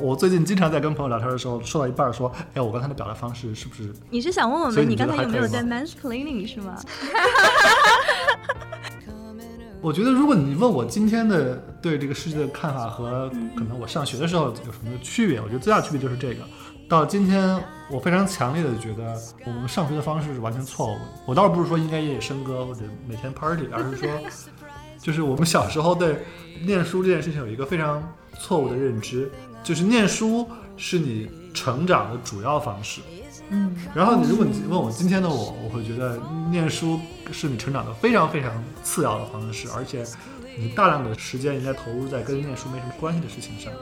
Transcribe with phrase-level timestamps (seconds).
[0.00, 6.76] 我最近经常在跟朋友聊天的时候，说到一半说：“哎，我刚才的表达方式是不是？”你是想问我们，你刚才有没有在 mansplaining 是吗？
[9.80, 16.42] 我觉得，如果你问我今天的对这个世界的看法和可能我上学的时候有什么区别，我觉得最大的区别就是这个。
[16.88, 21.00] 到今天，我非常强烈的觉得我们上学的方式是完全错误的。
[21.26, 24.08] 我倒不是说应该夜夜笙歌或者每天 party，而是说，
[25.00, 26.18] 就是我们小时候对
[26.64, 28.02] 念书这件事情有一个非常
[28.40, 29.30] 错误的认知，
[29.66, 33.00] 就是念书是你成长的主要方式。
[33.48, 36.20] 嗯，然后你如果你问我今天的我，我会觉得
[36.52, 37.00] 念书
[37.32, 38.52] 是你成长的非常非常
[38.84, 40.04] 次要的方式，而且
[40.56, 43.72] 你大量的时间应该投入在跟念书没什么关系的事情上。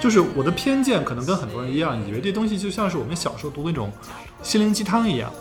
[0.00, 3.92] 就是我的偏见可能跟很多人一样，以为这东西就像是我们小时候读那种
[4.42, 5.32] 心灵鸡汤一样，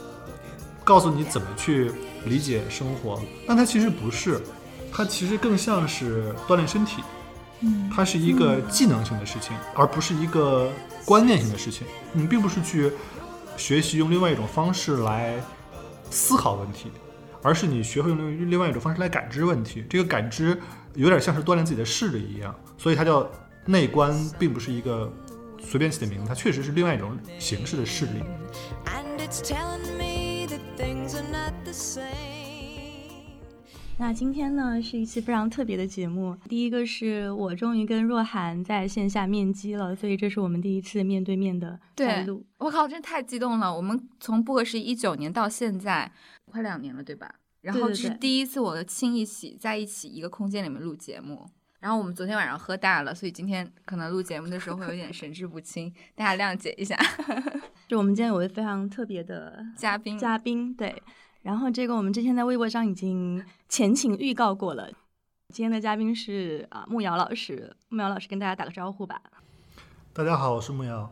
[0.84, 1.92] 告诉你怎么去
[2.26, 4.40] 理解生活，但它其实不是，
[4.92, 7.02] 它其实更像是锻炼身体。
[7.64, 10.70] 嗯它是一个技能性的事情，而不是一个
[11.06, 11.88] 观念性的事情。
[12.12, 12.92] 你并不是去
[13.56, 15.36] 学习用另外一种方式来
[16.10, 16.92] 思考问题，
[17.42, 19.86] 而是你学会用另另外一种方式来感知问题。
[19.90, 20.60] 这个感知
[20.96, 23.30] 有点像是锻炼自己的视力一样，所以它叫
[23.66, 25.12] 内观，并不是一个
[25.64, 28.24] 随便起的名字，它确实是另外一种形式的视力。
[28.86, 32.33] And it's telling me that things are not the same.
[34.00, 36.36] 那今天呢是一期非常特别的节目。
[36.50, 42.46] 第一个是我终于跟若涵在线下面基了，所以这是我们第一次面对面的对录。
[42.58, 43.74] 我靠，真太激动了！
[43.74, 46.12] 我们从不合时一九年到现在，
[46.52, 47.34] 快两年了，对吧？
[47.62, 51.48] 然后这是第一次我的亲一起在一起一个空间里面录节目。
[51.80, 56.98] 然后我们昨天晚上喝大了，所以今天可能录节目的时候会有点神志不清，大家谅解一下。
[57.88, 61.02] 就我们今天有位非常特别的嘉宾，嘉宾，对。
[61.44, 64.90] 然后这个我们之前在微博上已经前情预告过了。
[65.54, 69.22] 今天的嘉宾是啊木瑶老师，木瑶老师跟大家打个招呼吧。
[70.14, 71.12] 大家好，我是木瑶。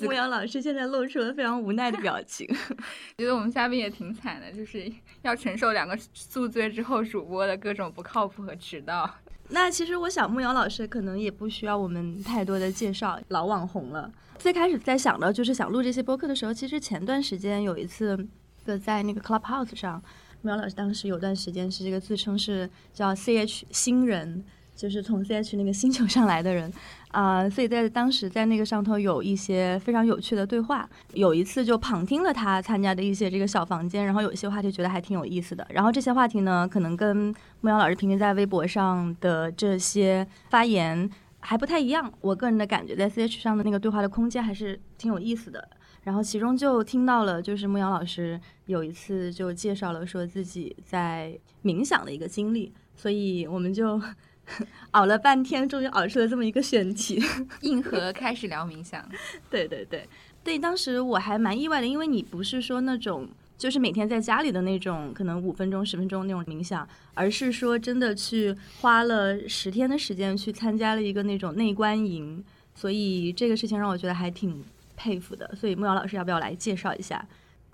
[0.00, 2.48] 木瑶老师现在露出了非常无奈的表情。
[3.18, 4.90] 觉得我们嘉宾也挺惨的，就是
[5.20, 9.08] 要承受两个宿醉之后主播的各种不靠谱和迟到。
[9.50, 14.10] 那其实我想木瑶老师可能也不需要我们太多的介绍，老网红了。
[14.38, 18.26] 最开始在想到就是想录这些播客的时候，其实前段时间有一次，
[18.64, 20.02] 个在那个 Clubhouse 上，
[20.42, 26.72] 木瑶老师当时有段时间是这个自称是叫 CH 新人，就是从 CH 那个星球上来的人
[27.12, 30.88] 啊、所以在当时在那个上头有一些非常有趣的对话。
[31.12, 35.66] 有一次就旁听了他参加的一些这个小房间，然后有一些话题觉得还挺有意思的。
[35.68, 37.14] 然后这些话题呢，可能跟
[37.60, 41.08] 木瑶老师平时在微博上的这些发言
[41.40, 42.10] 还不太一样。
[42.22, 45.68] 我个人的感觉，在 CH 上的那个对话的空间还是挺有意思的。
[46.04, 54.00] 然后其中就听到了，就是牧羊老师有一次就介绍了说自己在冥想的一个经历，所以我们就
[54.92, 57.22] 熬了半天，终于熬出了这么一个选题。
[57.62, 59.08] 硬核开始聊冥想，
[59.48, 60.08] 对对对
[60.42, 74.64] 对，当时我还蛮意外的，因为你不是说那种就是每天在家里的那种，可能五分钟、十分钟那种冥想，而是说真的去花了十天的时间去参加了一个那种内观营，所以这个事情让我觉得还挺
[75.02, 75.52] 佩服的。
[75.56, 77.26] 所以木瑶老师要不要来介绍一下？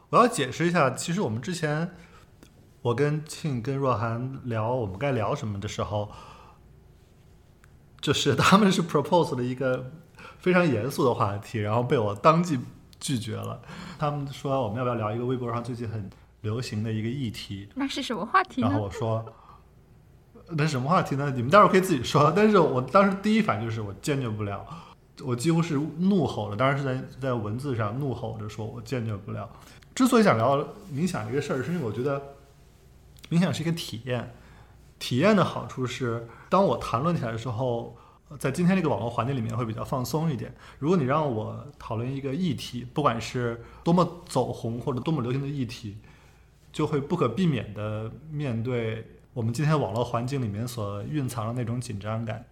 [0.09, 1.91] 我要解释一下，其实我们之前，
[2.81, 6.11] 我跟庆跟若涵聊我们该聊什么的时候，
[8.01, 9.91] 就是他们是 propose 了一个
[10.39, 12.59] 非常严肃的话题，然后被我当即
[12.99, 13.61] 拒绝了。
[13.99, 16.09] 他们说我们要不要聊一个微博上最近很
[16.41, 18.81] 流行的一个议题，那是什么话题然后？
[18.81, 19.25] 我说。
[20.51, 21.31] 那什么话题呢？
[21.37, 22.33] 你们待会儿可以自己说。
[22.35, 24.67] 但是我当时第一反应就是我坚决不了，
[25.25, 29.49] 我几乎是怒吼了，当然是在在文字上怒吼着说，我坚决不了。
[29.95, 32.23] 之所以想聊冥想这个事儿，是因为我觉得
[33.31, 34.33] 冥想是一个体验，
[34.99, 37.97] 体验的好处是，当我谈论起来的时候，
[38.39, 40.55] 在今天这个网络环境里面会比较放松一点。
[40.79, 45.97] 如果你让我讨论一个议题，不管是多么走红或者多么流行的议题，
[46.73, 52.45] 就会不可避免的面对我们今天网络环境里面所蕴藏的那种紧张感。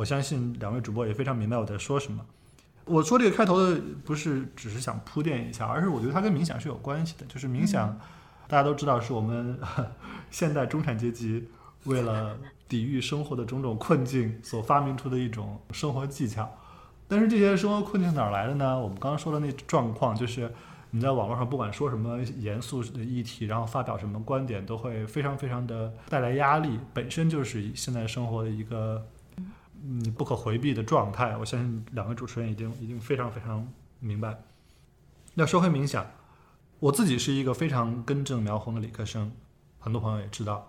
[0.00, 2.24] 我相信两位主播也非常明白我在说什么。
[2.86, 7.26] 我说这个开头的不是只是想铺垫一下，而是我觉得它跟冥想是有关系的。
[7.26, 8.00] 就是冥想，
[8.48, 9.60] 大家都知道是我们
[10.32, 11.46] 现代中产阶级
[11.84, 12.34] 为了
[12.66, 16.50] 抵御生活的种种困境所发明出的一种生活技巧。
[17.06, 18.78] 但是这些生活困境哪儿来的呢？
[18.80, 20.50] 我们刚刚说的那状况，就是
[20.92, 29.06] 你在网络上不管说什么严肃的议题，然后发表什么观点，都会非常非常的带来压力，本身就是现在生活的一个
[29.82, 31.36] 你不可回避的状态。
[31.36, 33.66] 我相信两位主持人已经已经非常非常
[33.98, 34.42] 明白。
[35.34, 36.06] 那说回冥想，
[36.78, 39.32] 我自己是一个非常根正苗红的理科生，
[39.78, 40.66] 很多朋友也知道。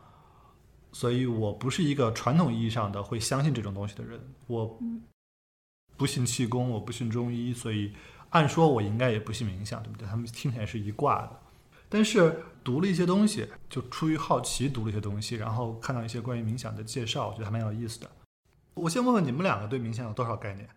[0.94, 4.20] 所以我不是一个传统意义上的会相信这种东西的人。
[4.48, 4.78] 我
[5.96, 7.94] 不信气功，我不信中医，所以
[8.32, 10.08] 按说我应该也不信冥想，对不对？
[10.08, 11.40] 他们听起来是一挂的。
[11.88, 18.10] 但是读了一些东西，就出于好奇读了一些东西，然后看到一些关于冥想的介绍，我觉得还蛮有意思的。
[18.82, 20.68] 我先问问你们两个对冥想有多少概念？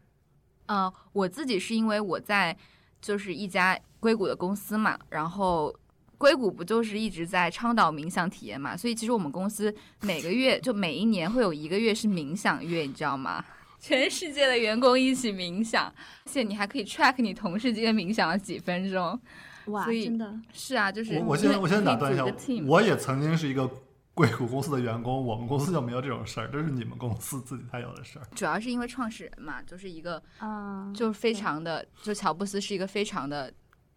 [0.67, 2.57] 嗯、我自己是因为我在
[3.01, 5.75] 就是一家硅谷的公司嘛，然后
[6.19, 13.45] 硅谷不就是一直在倡导冥想体验嘛，所以其实我们公司每个月就每一年会有一个月是冥想月，你知道吗？
[13.81, 19.21] 全世界的员工一起冥想，而且你还可以 track 你同事今天冥想了几分钟。
[19.67, 22.25] 哇，所真的，是啊，就是我我先我现在打断一下
[22.67, 23.71] 我也曾经是一个
[24.15, 28.25] 硅谷公司的员工，我们公司就没有这种事儿，这是你们公司自己才有的事儿。
[28.35, 33.53] 主要是因为创始人嘛，就是一个啊，就是非常的，就乔布斯是一个非常的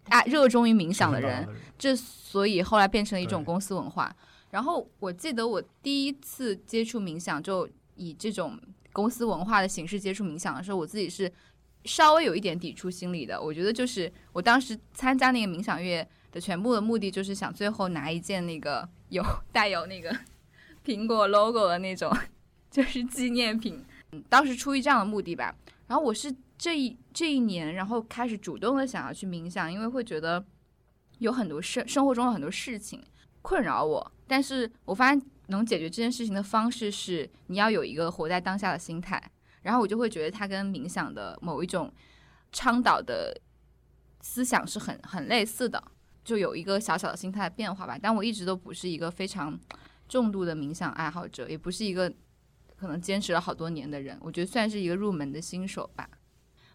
[0.09, 1.47] 啊热衷于冥想的人，
[1.77, 4.13] 这所以后来变成了一种公司文化。
[4.49, 8.59] 然后我记得我第一次接触冥想，就以这种
[8.93, 11.31] 公司文化的形式接触冥想的时候，我自己是
[11.83, 13.39] 稍微有一点抵触心理的。
[13.39, 20.15] 我觉得就是我当时参加那个冥想月的全部的目的，就是想最后拿一件那个有带有那个
[20.85, 22.11] 苹果 logo 的那种，
[22.69, 23.83] 就是纪念品。
[24.29, 25.55] 当时出于这样的目的吧。
[25.87, 30.43] 然后我是这一这一年，然后开始主动的想要去冥想，因为会觉得
[31.19, 33.01] 有很多事，生活中的很多事情
[33.41, 39.21] 困扰我，但是我发现能解决这件事情的方式是你要有一个活在当下的心态，
[39.61, 41.93] 然后我就会觉得它跟冥想的某一种
[42.51, 43.39] 倡导的
[44.19, 45.81] 思想是很很类似的，
[46.27, 47.97] 就有一个小小的心态变化吧。
[48.01, 49.57] 但我一直都不是一个非常
[50.09, 52.11] 重度的冥想爱好者，也不是一个
[52.75, 56.09] 可能坚持了好多年的人，我觉得算是一个入门的新手吧。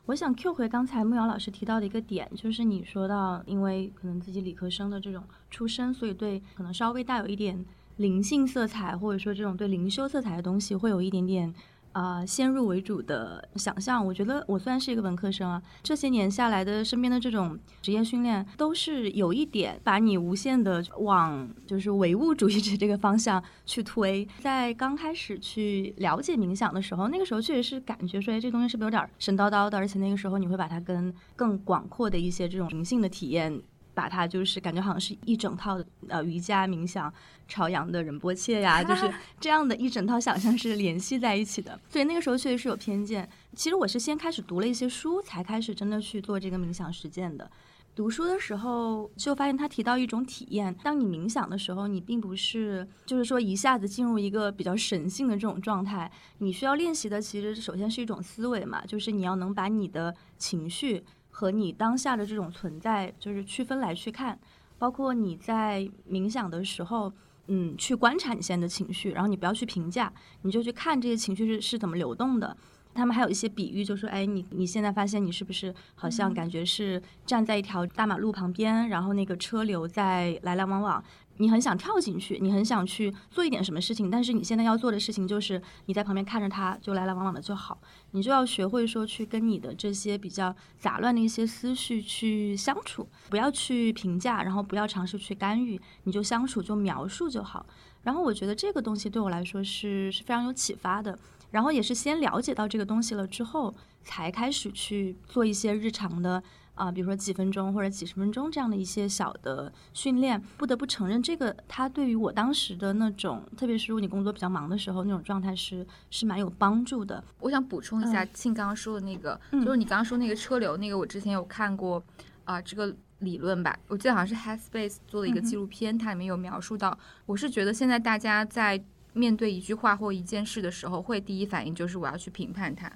[0.07, 7.65] 我想 Q 回刚才慕瑶老师提到的一个点，就是你说到，因为可能自己理科生的这种出身，所以对可能稍微带有一点
[7.99, 11.55] 灵性色彩，或者说这种对灵修色彩的东西，会有一点点
[11.93, 14.05] 呃先入为主的想象。
[14.05, 24.27] 我觉得我虽然是一个文科生啊，这些年下来的身边的这种职业训练，都是有一点把你无限的往就是唯物主义者这个方向去推。
[24.41, 29.79] 在刚开始去了解冥想的时候，那个时候确实是感觉说，哎，这东西是不是有点神叨叨的？
[29.79, 33.63] 而且那个时候你会把它跟更广阔的一些这种灵性的体验。
[33.95, 37.13] 把它就是感觉好像是一整套的呃瑜伽、冥想、
[37.47, 41.79] 朝阳的仁波切呀，就是 这样的一整套想象是联系在一起的。
[41.89, 43.29] 所以那个时候确实是有偏见。
[43.55, 47.51] 其实我是先开始读了一些书，才开始真的去做这个冥想实践的。
[47.95, 64.39] 读书的时候就发现他提到一种体验，当你冥想的时候，你并不是就是说一下子进入一个比较神性的这种状态，你需要练习的其实首先是一种思维嘛，就是你要能把你的情绪和你当下的这种存在就是区分来去看，
[64.79, 67.13] 包括你在冥想的时候。
[67.49, 70.11] 嗯，去观察你现在的情绪，然后你不要去评价，
[70.43, 72.57] 你就去看这些情绪是是怎么流动的。
[72.95, 81.03] 他们还有一些比喻，就说，哎，你你现在发现你是不是好像感觉是站在一条大马路旁边，然后那个车流在来来往往，
[81.39, 87.81] 你很想跳进去，你很想去做一点什么事情，但是你现在要做的事情就是你在旁边看着它，就来来往往的就好。
[88.13, 97.65] 你就要学会说去跟你的这些比较杂乱的一些思绪去相处，不要去评价，然后不要尝试去干预，你就相处就描述就好。
[98.03, 101.19] 然后我觉得这个东西对我来说是是非常有启发的。
[101.51, 106.43] 然后也是先了解到这个东西了之后，才开始去做一些日常的
[106.75, 110.41] 啊、比如说几分钟或者几十分钟这样的一些小的训练。
[110.57, 117.23] 不得不承认，这个它对于我当时的那种，特别是如果你工作比较忙的时候，那种状态是是蛮有帮助的。
[117.41, 122.03] 我想补充一下庆刚刚说的那个，嗯就是你刚刚说那个车流，那个我之前有看过
[122.45, 132.91] 啊、这个理论吧，我记得好像是 Headspace 做的一个纪录片，它里面有描述到，我是觉得现在大家在面对一句话或一件事的时候，会第一反应就是我要去评判它，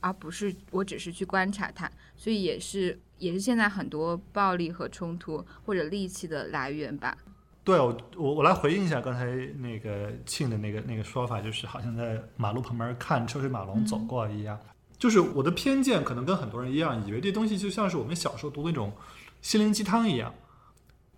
[0.00, 7.16] 而不是我只是去观察它，所以也是也是现在很多暴力和冲突或者戾气的来源吧。
[7.62, 9.24] 对我我我来回应一下刚才
[9.58, 14.58] 那个庆的那个那个说法，就是好像在马路旁边看车水马龙走过一样。
[14.98, 18.92] 就是我的偏见可能跟很多人一样，以为这东西就像是我们小时候读那种
[19.40, 20.34] 心灵鸡汤一样，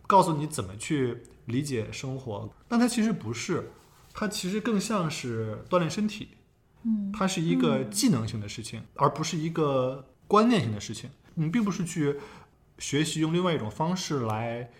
[0.07, 2.51] 告诉你怎么去理解生活。
[2.69, 3.71] 但它其实不是，
[4.13, 6.29] 它其实更像是锻炼身体。
[6.83, 11.09] 嗯它是一个技能性的事情，而不是一个观念性的事情。
[11.35, 12.19] 你并不是去
[12.79, 14.71] 学习用另外一种方式来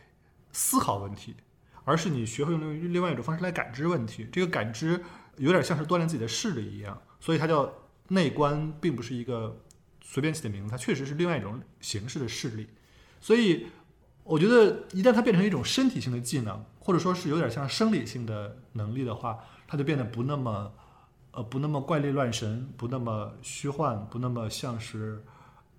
[0.53, 1.37] 思考问题，
[1.85, 4.29] 而是你学会用另外一种方式来感知问题。
[4.33, 5.03] 这个感知
[5.37, 7.73] 有点像是锻炼自己的视力一样，所以它叫
[8.09, 9.61] 内观，并不是一个
[10.03, 12.69] 随便起的名字，它确实是另外一种形式的视力。
[13.21, 13.67] 所以
[14.23, 20.73] 我觉得，一旦它变成一种身体性的技能，或者说是有点像生理性的能力的话，它就变得不那么，
[21.33, 25.25] 呃，不那么怪力乱神，不那么虚幻，不那么像是，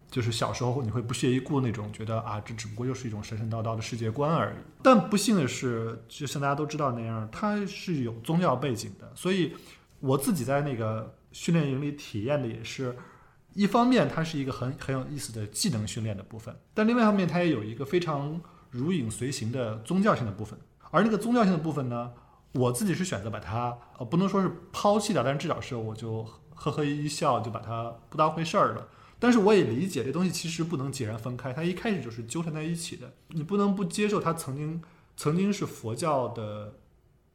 [0.10, 4.56] 就是小时候你会不屑一顾那种觉得啊，这只不过就是一种神神叨叨的世界观而已。
[4.82, 9.54] 但不幸的是，就像大家都知道那样，它是有宗教背景的，所以
[10.00, 12.96] 我自己在那个训练营里体验的也是。
[13.54, 18.38] 一方面，它是一个很很有意思的技能训练的部分，但另外一方面，它也有一个非常
[18.70, 20.60] 如影随形的宗教性的部分。
[20.92, 22.12] 而那个宗教性的部分呢，
[22.52, 26.22] 我自己是选择把它呃不能说是抛弃掉，但是至少是我就
[26.54, 28.86] 呵呵一笑就把它不当回事儿了。
[29.20, 33.14] 但是我也理解这东西其实不能截然分开，它一开始就是纠缠在一起的。
[33.30, 34.82] 你不能不接受它曾经
[35.16, 36.74] 曾经是佛教的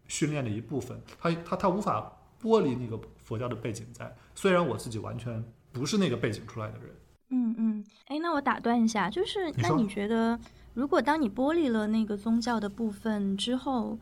[0.09, 4.17] 训练的一部分，它它它无法剥离那个佛教的背景在。
[4.35, 5.45] 虽然我自己完全。
[5.73, 6.89] 不是那个背景出来的人。
[7.29, 10.37] 嗯嗯，哎，那我打断一下，就是那你说你觉得，
[10.75, 13.97] 如果当你剥离了那个宗教的部分之后，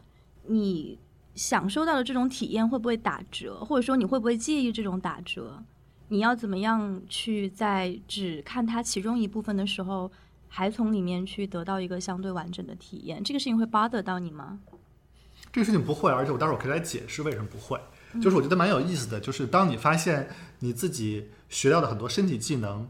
[0.47, 0.99] 你
[1.35, 5.63] 享受到的这种体验会不会打折，或者说你会不会介意这种打折？
[6.09, 10.11] 你要怎么样去在只看它其中一部分的时候，
[10.49, 13.23] 还从里面去得到一个相对完整的体验？
[13.23, 14.59] 这个事情会 bother 到你吗？
[15.53, 17.79] 这个事情不会，而且我待会儿可以来解释为什么不会。
[18.23, 20.29] 就是我觉得蛮有意思的，就是当你发现
[20.61, 22.89] 你自己学到的很多身体技能，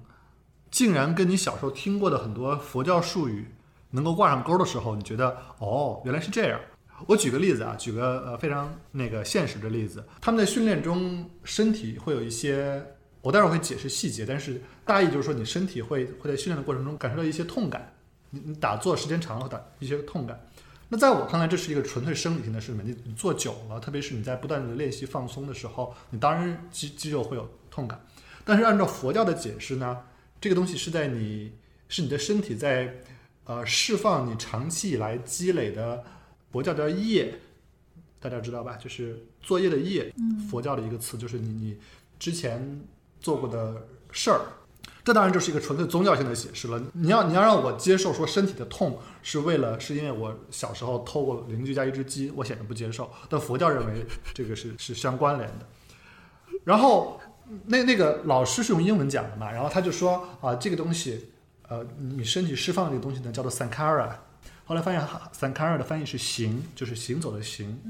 [0.71, 3.49] 竟然跟你小时候听过的很多佛教术语
[3.91, 6.61] 能够挂上钩的时候，你觉得哦，原来是这样。
[7.07, 12.85] 我举个例子啊，举个呃非常那个现实的例子，他们在训练中身体会有一些，
[13.21, 17.93] 我待会儿会解释细节，但是大意就是说你身体会会在训练的过程中感受到一些痛感，
[18.31, 20.41] 你你打坐时间长了会打一些痛感。
[20.89, 22.87] 那在我看来，这是一个纯粹生理性的事情。
[22.87, 28.01] 你你坐久了，特别是你在不断的练习放松的时候，你当然肌肌肉会有痛感。
[28.45, 29.99] 但是按照佛教的解释呢，
[30.41, 31.53] 这个东西是在你
[31.89, 32.95] 是你的身体在
[33.45, 36.03] 呃释放你长期以来积累的
[36.51, 37.35] 佛教叫业，
[38.19, 38.77] 大家知道吧？
[38.77, 40.11] 就是作业的业，
[40.51, 41.79] 佛教的一个词，就是你你
[42.19, 42.81] 之前
[43.21, 44.41] 做过的事儿。
[45.05, 46.79] 这当然就是一个纯粹宗教性的解释了。
[46.93, 53.11] 你要你要让我接受说身体的痛是为了是因为我小时候偷过邻居家一只鸡，我显然不接受。
[53.29, 55.67] 但佛教认为这个是是相关联的。
[56.63, 57.19] 然后
[57.65, 61.31] 那那个老师是用英文讲的嘛，然后他就说啊，这个东西
[61.69, 64.11] 呃，你身体释放的这个东西呢叫做 sankara。
[64.67, 67.81] 后来发现 sankara 的翻译是行，就是行走的行。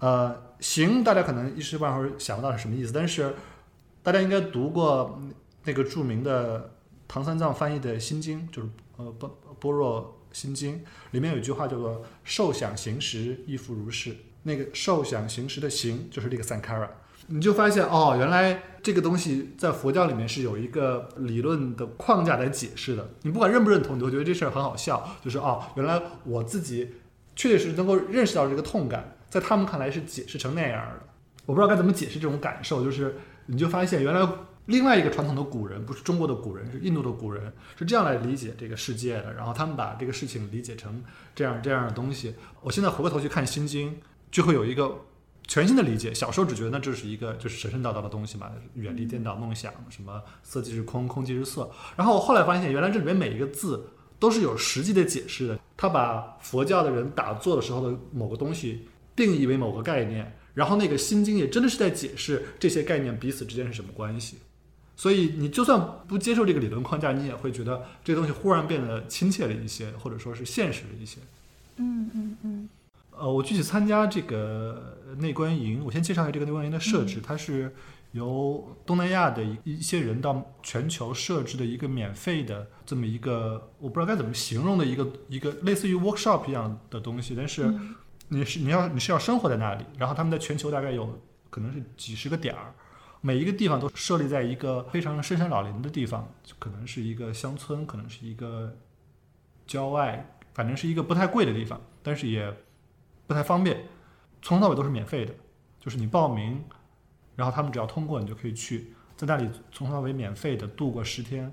[0.00, 3.34] 呃，行大家可能一时半会儿想不到是什么意思，但是
[4.08, 5.20] 大家应该读过
[5.64, 6.72] 那个著名的
[7.06, 10.76] 唐三藏翻译的《心经》，就是呃《般般若心经》，
[11.10, 14.16] 里面有一句话叫做“受想行识，亦复如是”。
[14.44, 16.88] 那个受想行识的行就是这个 sankara，
[17.26, 23.10] 你就发现哦，原来这个东西在佛教里面是有一个理论的框架来解释的。
[23.24, 26.94] 你不管认不认同，你都觉得这事儿很好笑，就是哦，原来我自己
[27.36, 31.00] 确确实实能够认识到这个痛感，在他们看来是解释成那样的。
[31.44, 33.16] 我不知道该怎么解释这种感受，就是
[33.50, 34.28] 你就发现原来
[34.66, 39.32] 另外一个传统的古人，不是中国的古人，是印度的古人，是这样来理解这个世界的。
[39.32, 41.02] 然后他们把这个事情理解成
[41.34, 42.34] 这样这样的东西。
[42.60, 43.90] 我现在回过头去看《心经》，
[44.30, 44.94] 就会有一个
[45.46, 46.12] 全新的理解。
[46.12, 51.70] 小时候只觉得那这是一个就是神神叨叨的东西嘛，远离颠倒梦想，什么色即是空，空即是色。
[51.96, 53.88] 然后我后来发现，原来这里面每一个字
[54.18, 55.58] 都是有实际的解释的。
[55.78, 58.86] 他把佛教的人打坐的时候的某个东西
[59.16, 64.38] 定义为某个概念，然后那个《心经》也真的是在解释这些概念彼此之间是什么关系。
[64.96, 71.18] 所以你就算不接受这个理论框架，你也会觉得这个东西忽然变得亲切了一些，或者说是现实了一些。
[71.76, 72.68] 嗯嗯嗯
[73.16, 77.72] 呃，我具体参加这个内观营，我先介绍一下这个内观营的设置，它是
[78.10, 87.72] 由东南亚的一一些人到全球设置的一个免费的这么一个，我不知道该怎么形容的一个一个类似于 workshop 一样的东西，但是
[88.28, 91.20] 你是你要你是要生活在那里，然后他们在全球大概有
[91.50, 92.74] 可能是几十个点儿。
[93.20, 98.76] 每一个地方都设立在一个非常深山老林的地方，可能是一个乡村，可能是一个
[99.66, 102.54] 郊外，反正是一个不太贵的地方，但是也
[103.26, 103.82] 不太方便。
[104.40, 105.34] 从头到尾都是免费的，
[105.80, 106.62] 就是你报名，
[107.34, 111.52] 然后他们只要通过你就可以去，在那里从头到尾免费的度过十天。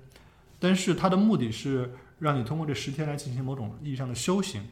[0.59, 4.63] 但是它的目的是让你通过这十天来进行某种意义上的修行。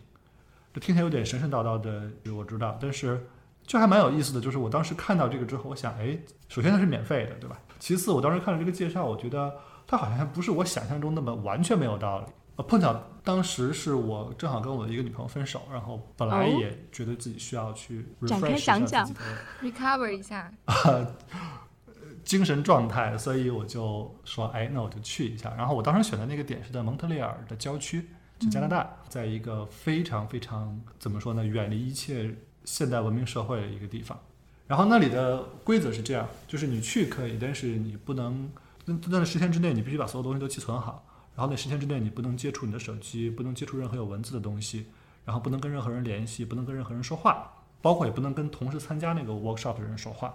[0.74, 3.26] 这听起来有点神神叨叨的，我知道，但是。
[3.66, 7.58] 就还蛮有意思的，就是我当时看到这个之后，我想，哎，首先它是免费的，对吧？
[7.80, 9.56] 其次，我当时看了这个介绍，我觉得
[9.88, 12.26] 它好像还不是我想象中那么完全没有道理。
[12.58, 19.26] 呃，碰巧当时是我正好跟我的一个女朋友分手，然后本来哦也觉得自己需要去展开 refresh 一下讲讲自己的
[19.72, 20.52] recover 一下，
[22.26, 25.54] 精神状态，所以我就说，哎，那我就去一下。
[25.56, 28.10] 然后我当时选的那个点是在蒙特利尔的郊区，
[28.44, 32.36] 就加拿大，在一个非常非常怎么说呢，远离一切
[32.66, 34.20] 现代文明社会的一个地方。
[34.68, 38.50] 然后那里的规则是这样，就是你去可以，但是你不能
[38.86, 44.88] 那那十天之内你必须把所有东西都寄存好，然后那十天之内你不能接触你的手机，不能接触任何有文字的东西，
[45.26, 50.34] 然后不能跟任何人联系，不能跟任何人说话，包括也不能跟同时参加那个 workshop 的人说话，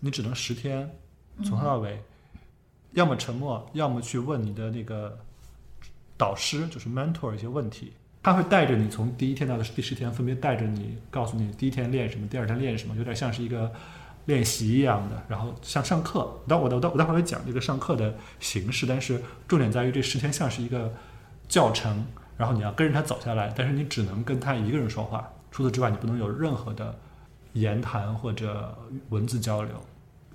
[0.00, 0.90] 你只能十天
[1.44, 2.02] 从头到尾，
[2.92, 5.18] 要么沉默，要么去问你的那个
[6.20, 7.94] 导师，就是 mentor 一些问题。
[8.22, 13.72] 他会带着你从第一天到第十天，分别带着你，告诉你第一天练什么，第二天练什么，有点像是一个
[14.26, 15.22] 练习一样的。
[15.26, 20.92] 然后像上课，但我我我待会儿会讲这个上课的形式，但是重点在于这十天像是一个
[21.48, 22.04] 教程，
[22.36, 26.94] 然后你要跟着他走下来，但是你只能跟他一个人说话，除此之外你不能有任何的
[27.54, 28.76] 言谈或者
[29.08, 29.74] 文字交流，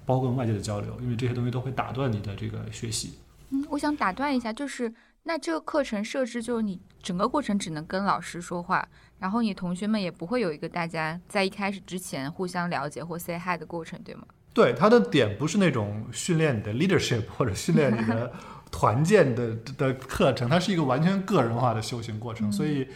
[0.08, 3.13] 包括外界的交流，因为这些东西都会打断你的这个学习。
[3.51, 4.92] 嗯，我想打断一下，就是
[5.27, 14.24] 那这个课程设置就是你整个过程只能跟老师说话，然后你同学们也不会有一个大家在一开始之前互相了解或 say hi 的过程，对吗？
[14.53, 18.32] 对，它的点不是那种训练你的 leadership 或者训练你的
[18.72, 22.51] 团建的的课程，它是一个完全个人化的修行过程。
[22.51, 22.88] 所以，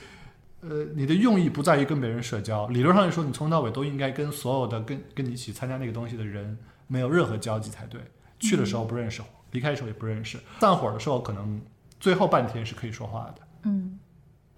[0.61, 2.67] 呃，你的用意不在于跟别人社交。
[2.67, 6.55] 理论上来说，你从头到尾都应该跟所有的跟跟你一起参加那个东西的人
[6.85, 7.99] 没有任何交集才对。
[8.37, 9.21] 去的时候不认识，
[9.51, 11.59] 离开的时候也不认识，散伙的时候可能
[11.99, 13.47] 最后半天是可以说话的。
[13.63, 13.99] 嗯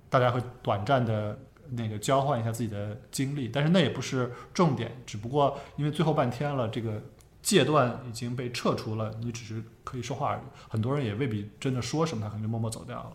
[0.09, 7.01] 大家会短暂的那个交换一下自己的经历，但是那也不是重点，只不过因为最后半天了，这个
[7.41, 10.41] 戒断已经被撤除了，你只是可以说话而已。
[10.69, 13.13] 很多人也未必真的说什么，他可能就默默走掉了。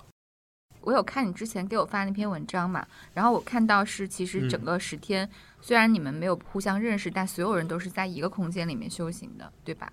[0.81, 5.29] 我有看你之前给我发那篇文章嘛，然后我看到是其实嗯整个十天，
[5.61, 9.93] 虽然你们没有互相认识，但所有人都是在一个空间里面修行的，对吧？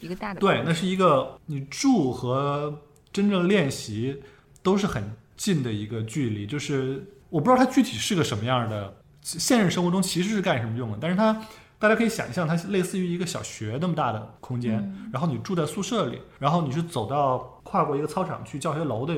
[0.00, 4.22] 一个大的对，那是一个你住和真正练习
[4.62, 11.42] 都是很近的一个距离，就是我不知道它具体是个什么样的，现实生活中其实是干什么用的，但是它
[11.78, 15.10] 大家可以想象，它类似于一个小学那么大的空间，嗯。
[15.12, 19.14] 然后你住在宿舍里，然后你是走到跨过一个操场去教学楼的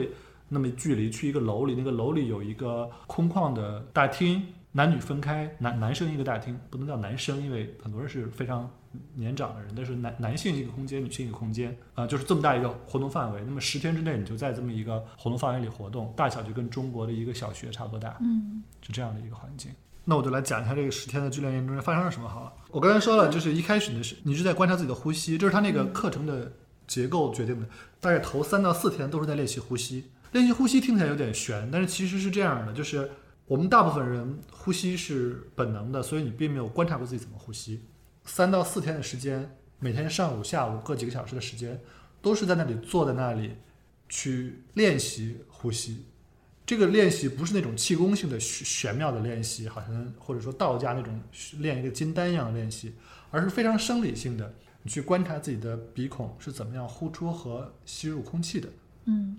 [0.48, 8.70] 那么距离，去一个楼里，那个楼里有一个空旷的大厅，男女分开，男男生一个大厅，不能叫男生，因为很多人是非常
[9.14, 13.42] 年长的人，但是男男性一个空间，女性一个空间，啊、就是这么大一个活动范围。
[13.46, 18.16] 那么十天之内，你就在这么一个活动范围里活动，大小就跟中国的一个小学差不多大。
[18.20, 19.70] 嗯是这样的一个环境。
[20.04, 22.52] 那我就来讲一下这个十天的剧练营中间发生了什么好了。
[22.70, 26.50] 我刚才说了，就是一开始呢是你是在观察自己的呼吸，这是他那个课程的
[26.86, 27.66] 结构决定的。
[28.00, 30.10] 大概头三到四天都是在练习呼吸。
[30.32, 33.08] 练习呼吸听起来有点悬，但是其实是这样的，就是
[33.46, 37.82] 我们大部分人呼吸是本能的，所以你并没有观察过自己怎么呼吸。
[38.24, 41.80] 三到四天的时间，每天上午、下午各几个小时的时间，
[42.20, 43.56] 都是在那里坐在那里
[44.08, 46.04] 去练习呼吸。
[46.66, 51.20] 这个练习不是那种气功性的玄玄妙的练习，好像或者说道家那种
[51.58, 52.94] 练一个金丹一样的练习，
[53.30, 58.68] 而是非常生理性的，你去观察自己的鼻孔是怎么样呼出和吸入空气的。
[59.06, 59.38] 嗯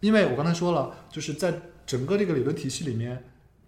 [0.00, 3.24] 因为我刚才说了，就是在整个这个理论体系里面，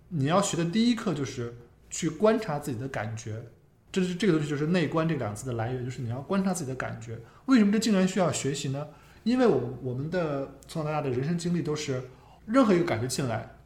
[0.08, 1.54] 你要学的第一课就是
[1.90, 3.44] 去观察自己的感觉。
[3.92, 7.18] 这是这个东西就是内观这两个字的来源，就是你要观察自己的感觉。
[7.46, 8.86] 为什么这竟然需要学习呢？
[9.24, 12.02] 因为我我们的从小到大的人生经历都是，
[12.46, 13.56] 任何一个感觉进来，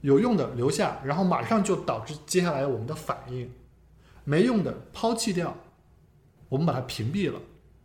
[0.00, 3.46] 有用的留下，然后马上就导致接下来我们的反应；
[4.24, 5.54] 没用的抛弃掉，
[6.48, 7.38] 我们把它屏蔽了。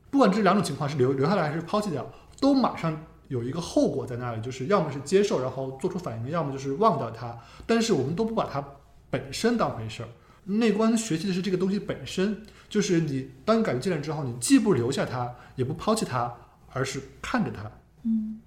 [0.09, 2.09] 不管这两种情况是留留下来还是抛弃掉，
[2.39, 7.37] 都马上有一个后果在那里，就是要么是接受然后做出反应，要么就是忘掉它。
[7.67, 8.63] 但是我们都不把它
[9.09, 10.09] 本身当回事儿。
[10.57, 16.33] 内观学习的是这个东西本身，就是你当你感觉进来之后，你既不留下它，也不抛弃它，
[16.71, 17.71] 而是看着它。
[18.03, 18.41] 嗯。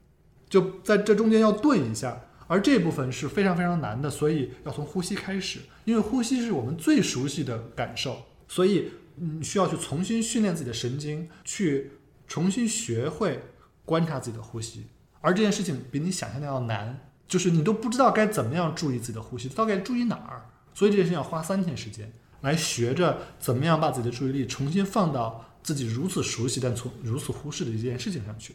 [0.48, 11.92] 就在这中间要顿一下，而这部分是非常非常难的，所以要从呼吸开始，因为呼吸是我们最熟悉的感受，所以你需要去重新训练自己的神经，去
[12.28, 13.40] 重新学会
[13.86, 14.88] 观察自己的呼吸，
[15.22, 28.54] 而这件事情比你想象的要难，就是你都不知道该怎么样注意自己的呼吸，到底该注意哪儿，所以这件事情要花三天时间来学着怎么样把自己的注意力重新放到自己如此熟悉但从如此忽视的一件事情上去。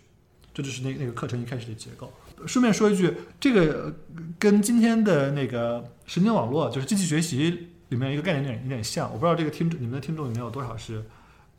[0.54, 2.12] 这就是那那个课程一开始的结构。
[2.48, 3.94] 顺便说一句，这个呃
[4.40, 9.08] 跟今天的那个神经网络，就是机器学习里面一个概念有点有点像。
[9.12, 11.04] 我不知道这个听众你们的听众里面有多少是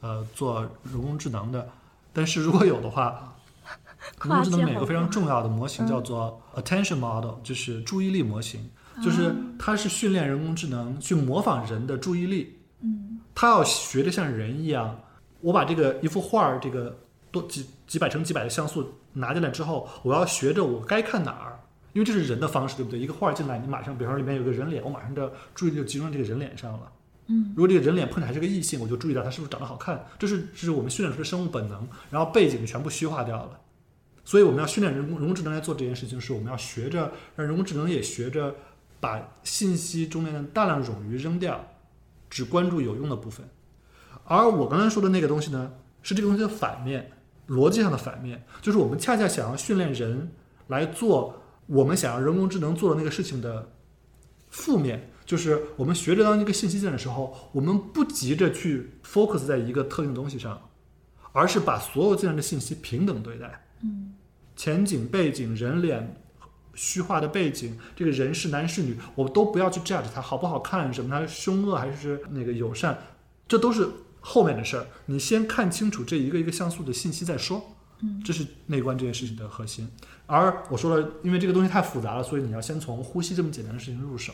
[0.01, 1.69] 呃做人工智能的，
[2.13, 3.37] 但是如果有的话，
[4.25, 8.69] 人工智能有一个非常重要的模型叫做 attention model，就是注意力模型，
[9.03, 12.59] 就是它是训练人工智能去模仿人的注意力。
[12.83, 15.01] 嗯它要学着像人一样，
[15.41, 16.99] 我把这个一幅画儿，这个
[17.31, 21.61] 多几几百乘几百的像素拿进来之后，我要学着我该看哪儿，
[21.93, 22.99] 因为这是人的方式，对不对？
[22.99, 26.93] 一个画儿进来，你马上，比方说里面有个人脸，我马上的注意力就集中在这个人脸上了。
[27.29, 33.61] 嗯如果这个人脸碰起来是个异性，我就注意到他是不是长得好看，这是这是我们训练出的生物本能，然后背景全部虚化掉了。
[34.25, 38.55] 所以我们要训练人工人工智能来做这件事情，是我们要学着让人工智能也学着
[39.01, 41.65] 把信息中间的大量冗余扔掉，
[42.29, 43.49] 只关注有用的部分。
[44.25, 47.11] 而我刚才说的那个东西呢，是这个东西的反面，
[47.49, 50.31] 逻辑上的反面，就是我们恰恰想要训练人
[50.67, 53.71] 来做我们想要人工智能做的那个事情的
[54.51, 60.61] 负面，就是我们学着当一个信息键的时候，我们不急着去 focus 在一个特定的东西上，
[61.33, 63.67] 而是把所有进来的信息平等对待。
[63.83, 64.15] 嗯
[64.57, 66.21] 前景、背景、人脸、
[66.79, 72.97] 虚化的背景，这个人是男是女，我都不要去 judge 他好不好看，什么他凶恶还是那个友善，
[73.49, 73.89] 这都是
[74.21, 74.87] 后面的事儿。
[75.07, 77.75] 你先看清楚这一个一个像素的信息再说。
[78.01, 79.91] 嗯这是内观这件事情的核心。
[80.27, 84.33] 而我说了，因为这个东西太复杂了，所以你要先从呼吸这么简单的事情入手。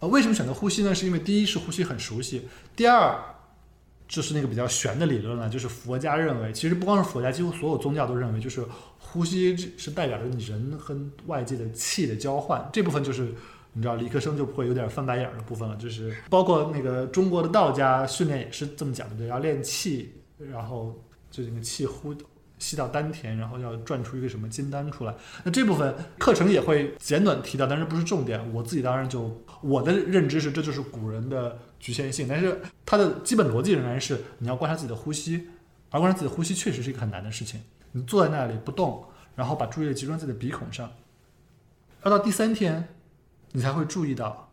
[0.00, 0.94] 呃，为什么选择呼吸呢？
[0.94, 2.46] 是因为第一是呼吸很熟悉，
[2.76, 3.18] 第二
[4.08, 8.64] 就是那个比较玄的理论了，就是佛家认为，其实不光是佛家，几乎所有宗教都认为，就是
[8.98, 13.34] 呼吸是代表着你人和外界的气的交换，这部分就是。
[13.76, 20.96] 你知道理科生就不会有点翻白眼的部分了，就是包括那个中国的道家训练也是这么讲的，要练气，然后
[21.28, 22.14] 就那个气呼
[22.64, 25.14] 吸到丹田，然后要转出一个什么金丹出来。
[25.44, 28.40] 那这部分课程也会简短提到，但是不是重点。
[28.54, 35.46] 我自己当然就我的认知是，这就是古人的局限性，但是它的基本逻辑仍然是你要观察自己的呼吸，
[35.90, 37.60] 而观察自己的呼吸确实是一个很难的事情。
[37.92, 39.04] 你坐在那里不动，
[39.36, 40.90] 然后把注意力集中在自己的鼻孔上，
[42.02, 42.88] 要到第三天，
[43.52, 44.50] 你才会注意到，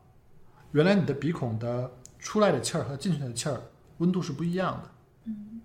[0.73, 3.61] 原来你的鼻孔的出来的气儿和进去的气儿
[3.99, 4.91] 温度是不一样的。
[5.27, 5.61] 嗯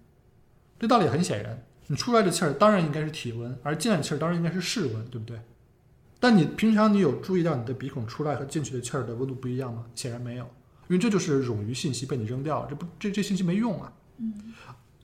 [0.78, 5.38] 这道理很显然，你出来的气儿当然应该是体温，而进来的气儿当然应该是室温，对不对？
[6.18, 9.84] 但你平常你有注意到你的鼻孔出来和进去的气儿的温度不一样吗？
[9.94, 10.44] 显然没有，
[10.88, 13.92] 因为这就是冗余信息被你扔掉了，这不这这信息没用啊。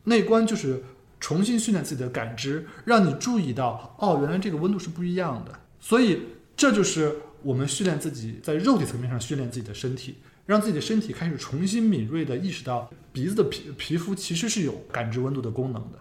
[0.04, 0.82] 内观就是
[1.20, 5.52] 重新训练自己的感知，让你注意到哦，原来这个温度是不一样的。
[5.78, 6.22] 所以
[6.56, 10.16] 这就是我们训练自己在肉体层面上训练自己的身体，
[10.46, 15.98] 让自己的身体开始重新敏锐地意识到鼻子的皮皮肤其实是有感知温度的功能的。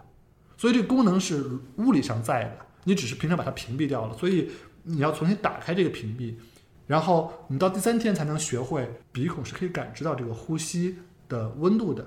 [0.62, 1.44] 所以这个功能是
[1.78, 4.16] 物理上在的，你只是平常把它屏蔽掉了。
[4.16, 4.48] 所以
[4.84, 6.36] 你要重新打开这个屏蔽，
[6.86, 10.98] 然后你到第三天才能学会鼻孔是可以感知到这个呼吸
[11.28, 12.06] 的温度的。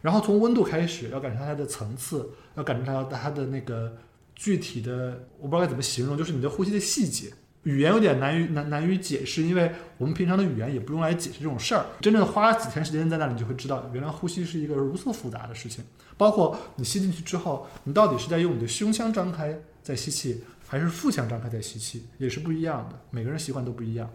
[0.00, 3.96] 然后从温度开始，要感知它的层次，要感知到它的那个
[4.34, 7.32] 具体的，我不知道该怎么形容，就是你的呼吸的细节。
[7.64, 11.86] 语言有点难于难难于解释，因为我们平常的语言也不用来解释这种事儿。
[12.00, 15.84] 真正花几天时间在那里，你就会知道，原来呼吸是一个如此复杂的事情。
[16.16, 22.98] 包括你吸进去之后，你到底是在用你的胸腔张开在吸气，还是腹腔张开在吸气，也是不一样的。
[23.10, 24.10] 每个人习惯都不一样。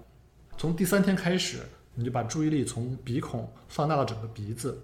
[0.58, 1.60] 从第三天开始，
[1.96, 4.82] 你就把注意力从鼻孔放大到整个鼻子，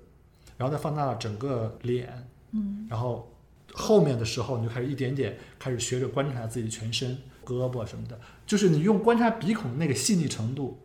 [0.58, 3.32] 然后再放大到整个脸，嗯然后
[3.74, 10.80] 后面的时候，你就开始一点点开始学着观察自己全身、胳膊什么的，就是你用观察鼻孔的那个细腻程度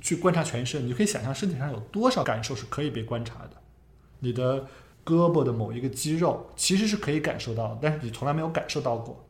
[0.00, 3.50] 去观察全身，你就可以想象身体上有多少感受是可以被观察的。
[4.20, 4.66] 你的
[5.04, 9.26] 胳膊的某一个肌肉其实是可以感受到，但是你从来没有感受到过。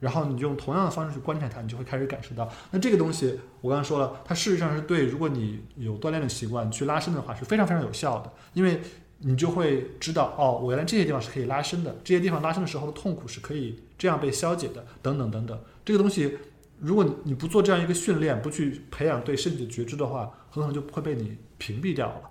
[0.00, 2.46] 然后你用同样的方式去观察它，你就会开始感受到。
[2.72, 8.82] 那这个东西，我刚刚说了，它事实上是对，如果你有锻炼的习惯去拉伸的话，是非常非常有效的，因为
[9.20, 15.58] 你就会知道，哦，我原来这些地方是可以拉伸的，这些地方拉伸的时候的痛苦是可以这样被消解的，等等等等。
[15.84, 16.38] 这个东西，
[16.78, 22.30] 如果你你不做这样一个训练，不去培养对身体的觉知的话，很可能就会被你屏蔽掉了。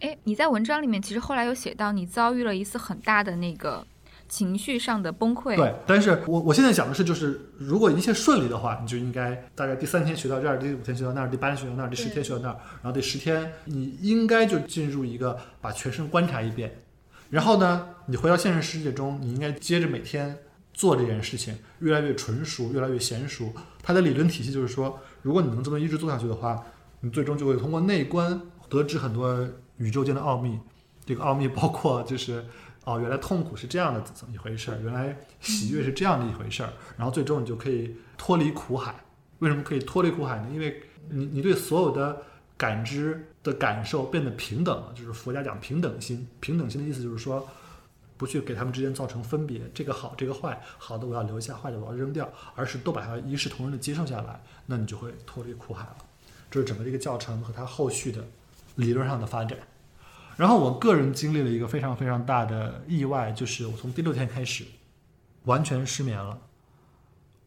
[0.00, 3.86] 哎，你在文章里面其实后来有写到，你遭遇了一次很大的那个
[4.28, 5.56] 情绪上的崩溃。
[5.56, 16.78] 对，但是我我现在讲的是，就是如果一切顺利的话，你就应该大概第三天学到这儿，第五天学到那儿，第八天学到那儿，第十天学到那儿，然后第十天你应该就进入一个把全身观察一遍，
[17.28, 20.38] 然后呢，你回到现实世界中，你应该接着每天
[20.72, 23.52] 做这件事情，越来越纯熟，越来越娴熟。
[23.82, 26.64] 它的理论体系就是说，如果你能这么一直做下去的话，
[27.00, 30.58] 你最终就会通过内观得知很多宇宙间的奥秘。
[31.04, 32.44] 这个奥秘包括就是
[32.84, 38.94] 哦，原来痛苦是这样的怎么一回事儿，原来喜悦是这样的一回事儿，然后最终你就可以脱离苦海。
[39.40, 40.48] 为什么可以脱离苦海呢？
[40.52, 42.22] 因为你你对所有的
[42.56, 46.28] 感知的感受变得平等了，就是佛家讲平等心。
[46.40, 47.48] 平等心的意思就是说，
[48.20, 55.96] 不去给他们之间造成分别，这个好，这个坏，好的我要留下，坏的我要扔掉，而是都把它一视同仁的接受下来，那你就会脱离苦海了。
[56.50, 58.22] 这是整个这个教程和它后续的
[58.74, 59.58] 理论上的发展。
[60.36, 64.66] 然后我个人经历了一个非常非常大的意外，就是我从第六天开始
[65.44, 66.38] 完全失眠了。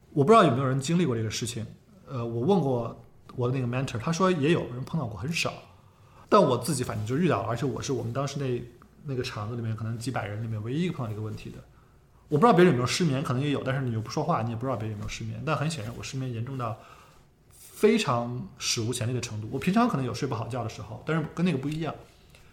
[0.09, 1.63] 我不知道有没有人经历过这个事情。
[2.07, 2.99] 呃，我问过
[3.35, 5.53] 我的那个 mentor，他说也有人碰到过，很少。
[6.27, 8.59] 但我自己反正就遇到了，而且我是我们当时那
[9.03, 11.57] 那个场子里面可能几百人里面唯一一个碰到这个问题的。
[12.29, 15.41] 我不知道别人有没有失眠，可能也有，但是你又不说话，你也不知道别人有没有失眠。
[15.45, 16.79] 但很显然，我失眠严重到
[17.51, 19.47] 非常史无前例的程度。
[19.51, 21.93] 我平常可能有睡不好觉的时候，但是跟那个不一样。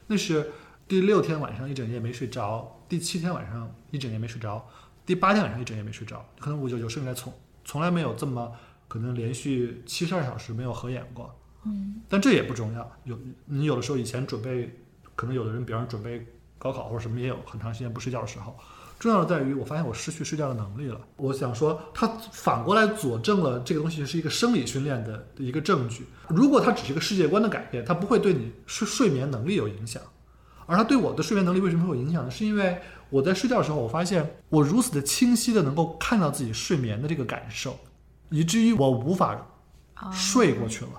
[0.08, 0.50] 那是
[0.86, 4.68] 第六天晚上一整夜没睡着，第七天晚上一整夜没睡着，
[5.06, 6.28] 第八天晚上一整夜没睡着。
[6.38, 7.32] 可能我有有生以来从
[7.64, 8.52] 从来没有这么
[8.88, 11.34] 可能连续七十二小时没有合眼过。
[11.64, 12.92] 嗯，但这也不重要。
[13.04, 14.78] 有你有的时候以前准备，
[15.14, 16.26] 可能有的人，比方准备
[16.60, 18.56] 高考或者什么，也有很长时间不睡觉的时候。
[18.98, 21.00] 重要的在于，我发现我失去睡觉的能力了。
[21.16, 26.04] 我想说，它反过来佐证了这个东西是一个生理训练的一个证据。
[26.28, 30.02] 如果它只是一个世界观的改变，它不会对你睡睡眠能力有影响。
[30.66, 32.30] 而它对我的睡眠能力为什么会有影响呢？
[32.30, 37.78] 是因为我在睡觉的时候，我发现我如此的清晰的能够看到自己睡眠的这个感受，
[38.28, 39.34] 以至于我无法
[39.94, 40.90] 啊睡过去了。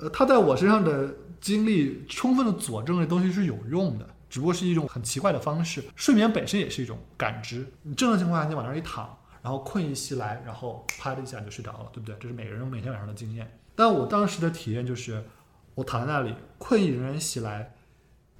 [0.00, 5.80] 呃，它在我身上的经历充分的佐证这东西是有用的，只不过是一种很奇怪的方式。
[5.94, 12.16] 睡眠本身也是一种感知，你正常情况下你往那儿一躺，然后困意袭来，然后啪的一下你就睡着了，对不对？
[12.18, 13.56] 这是每个人每天晚上的经验。
[13.76, 15.24] 但我当时的体验就是，
[15.76, 17.76] 我躺在那里，困意仍然袭来，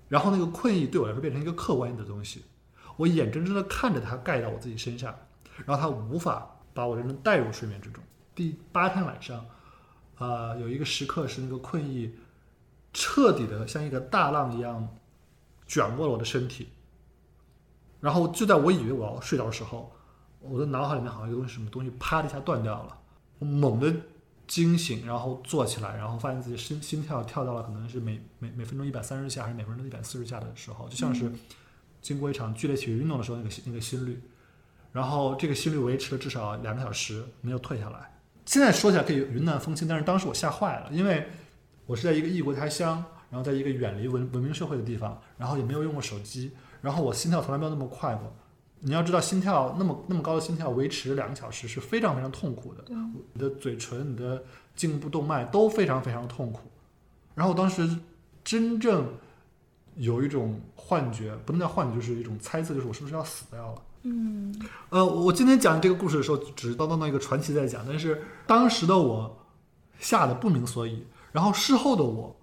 [0.08, 2.44] 然后那个困意对我来说变成一个客观的东西，
[2.96, 5.14] 我眼睁睁的看着它盖到我自己身上，
[5.64, 8.02] 然后它无法把我真正带入睡眠之中。
[8.34, 9.46] 第八天晚上，
[10.18, 12.16] 呃，有一个时刻是那个困意
[12.92, 14.88] 彻底的像一个大浪一样
[15.66, 16.68] 卷过了我的身体，
[18.00, 19.90] 然后就在我以为我要睡着的时候，
[20.40, 22.98] 我的脑海里面好像有个东西什么东西啪的一下断掉了，
[23.38, 23.94] 我猛地
[24.46, 31.32] 惊醒，然后坐起来，然后发现自己心心跳跳到了可能是每每每分钟一百三十下还是每分钟一百四十下的时候，就像是
[32.02, 34.22] 经过一场剧烈体育运动的时候那个心那个心率，
[34.92, 38.20] 然后这个心率维持了至少两个小时没有退下来。
[38.44, 41.26] 现在说起来可以云淡风轻，但是当时我吓坏了，因为
[41.86, 43.02] 我是在一个异国他乡，
[43.34, 48.32] 然后在一个远离文文明社会的地方，然后也没有用过手机，然后我心跳从来没有那么快过。
[48.78, 52.84] 你要知道，心跳那么那么高的心跳维持两个小时是非常非常痛苦的，
[53.32, 54.44] 你的嘴唇、你的
[54.76, 56.60] 颈部动脉都非常非常痛苦。
[57.34, 57.98] 然后我当时
[58.44, 59.12] 真正
[59.96, 63.82] 有一种幻觉，不能叫幻觉，就是一种猜测，就是我是不是要死掉了。
[64.04, 64.54] 嗯
[64.90, 69.44] 呃，我今天讲这个故事的时候，只是当当当一个传奇在讲，但是当时的我
[69.98, 72.36] 吓得不明所以，然后事后的我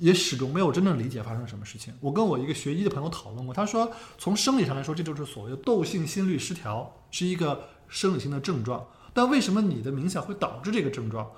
[0.00, 1.94] 也始终没有真正理解发生了什么事情。
[2.00, 8.84] 我跟我一个学医的朋友讨论过，他说从生理上来说，这就是所谓的窦性心律失调，是一个生理性的症状。
[9.12, 11.30] 但为什么你的冥想会导致这个症状，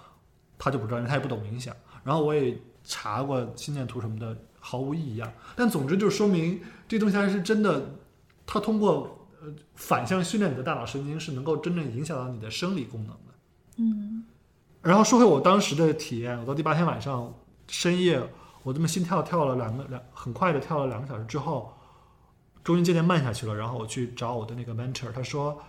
[0.57, 1.75] 他就不知道，因为他也不懂冥想。
[2.05, 5.33] 然后我也查过心电图什么的，毫无意义啊。
[5.57, 7.94] 但总之就是说明这东西还是真的，
[8.46, 13.35] 它通过呃反向训练你的大脑神经是能够真正影响到你的生理功能的。
[13.79, 14.25] 嗯
[14.83, 17.33] 然后说回我当时的体验，我到第八天晚上
[17.68, 18.20] 深夜，
[18.62, 21.72] 我这么心跳跳了两个两很快的跳了两个小时之后，
[22.62, 23.55] 终于渐渐慢下去了。
[23.55, 25.61] 然后我去找我的那个 mentor，他说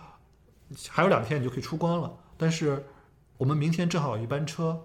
[0.88, 2.84] 还有两天你就可以出关了，但是
[3.36, 4.80] 我们明天正好有一班车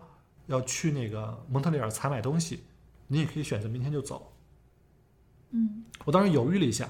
[0.48, 2.63] 要去那个蒙特利尔采买东西，
[3.08, 4.34] 你也可以选择明天就走。
[5.52, 6.89] 嗯我当时犹豫了一下，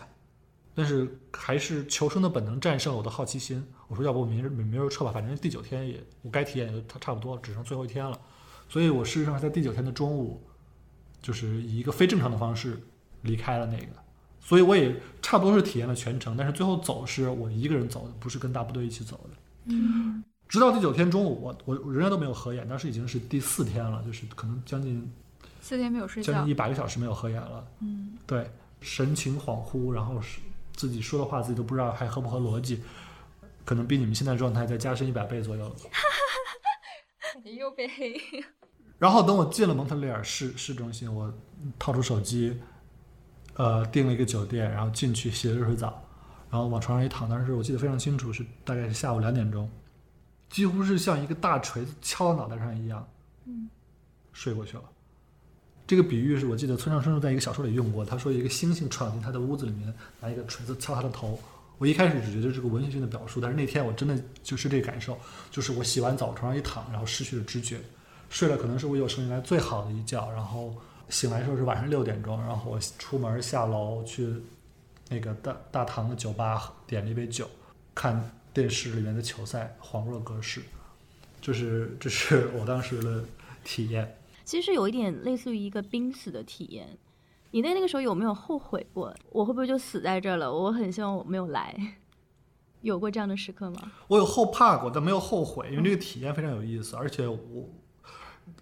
[0.74, 3.66] 但是还是求生的本能战胜了我的好奇心。
[3.88, 8.18] 我说，要不我明日明明儿撤吧，反正第九天也我该体验也差差不多，只剩最后一天了。
[8.70, 10.42] 所以我事实上是在第九天的中午，
[11.22, 12.80] 就是以一个非正常的方式
[13.22, 13.88] 离开了那个。
[14.42, 19.38] 所以我也差不多是体验了全程，但是最后走是我一个人走的，不是跟大部队一起走的。
[19.66, 25.08] 嗯直到第九天中午，我我我仍然都没有合眼，当时已经是第四天了，就是可能将近
[25.62, 27.68] 四天没有睡觉将近一，百个小时没有合眼了。
[27.82, 28.50] 嗯对，
[28.82, 30.40] 神情恍惚，然后是
[30.74, 32.82] 自己说的话自己都不知道还合不合逻辑，
[33.64, 35.76] 可能比你们现在状态再加深一百倍左右。
[37.44, 38.20] 你 又被黑。
[39.00, 41.34] 然后等我进了蒙特利尔市市中心，我
[41.80, 42.56] 掏出手机，
[43.56, 46.04] 呃，订了一个酒店，然后进去洗了热水澡，
[46.52, 49.68] 然后往床上一躺，当时我记得非常清楚，是大概是下午两点钟，
[50.50, 53.08] 几乎是像一个大锤子敲脑袋上一样，
[53.46, 53.70] 嗯，
[54.34, 54.84] 睡过去了。
[55.88, 61.40] 这个比喻是我记得村上春树在一个小说里用过，他说一个猩猩闯进他的屋子里面，拿一个锤子敲他的头。
[61.80, 65.18] 我一开始只觉得这个文学性的表述，但是那天我真的就是这个感受，
[65.50, 67.80] 就是我洗完澡床上一躺，然后失去了知觉，
[68.30, 70.74] 睡了可能是我有生以来最好的一觉，然后
[71.10, 74.34] 醒来的时候是晚上六点钟，然后我出门下楼去
[75.10, 77.50] 那个大大堂的酒吧点了一杯酒，
[77.96, 80.62] 看电视里面的球赛，恍若隔世，
[81.42, 83.24] 就 是这是我当时的
[83.64, 84.16] 体验。
[84.46, 86.98] 其实有一点类似于一个濒死的体验。
[87.52, 89.12] 你在那个时候有没有后悔过？
[89.32, 90.54] 我会不会就死在这儿了？
[90.54, 91.76] 我很希望我没有来。
[92.82, 93.92] 有过这样的时刻吗？
[94.08, 97.38] 我有后怕过，但没有后悔，因为这个体验非常有意思，而且我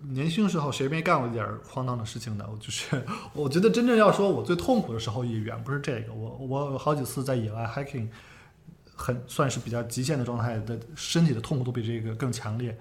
[0.02, 2.46] 年轻时候谁没干过一点儿荒唐的事情呢？
[2.52, 6.14] 我就是，我觉得真正要说我最痛苦的时候，也远不是这个。
[6.14, 8.08] 我我好几次在野外 hiking，
[8.96, 12.78] 很算是比较极限的状态的，身体的痛苦都比这个更强烈。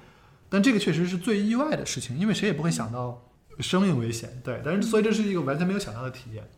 [0.49, 3.21] 但这个确实是最意外的事情，因为谁也不会想到
[3.59, 4.61] 生命危险，对。
[4.65, 6.49] 但是所以这是一个完全没有想到的体验。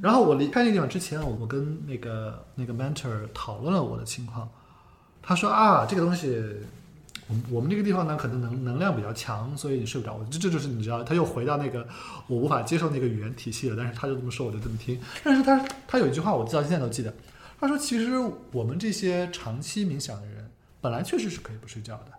[0.00, 4.48] 然后我离开那个地方之前，我我跟那个那个 mentor 讨论了我的情况，
[5.22, 6.42] 他说啊，这个东西，
[7.26, 10.22] 我们我们这个地方呢，可能能能量比较强，所以你睡不着。
[10.30, 11.86] 这这就是你知道，他又回到那个
[12.26, 13.76] 我无法接受那个语言体系了。
[13.76, 15.00] 但是他就这么说，我就这么听。
[15.22, 17.14] 但是他他有一句话，我到现在都记得。
[17.58, 18.12] 他说，其实
[18.52, 22.12] 我们这些长期冥想的人，本来确实是可以不睡觉的。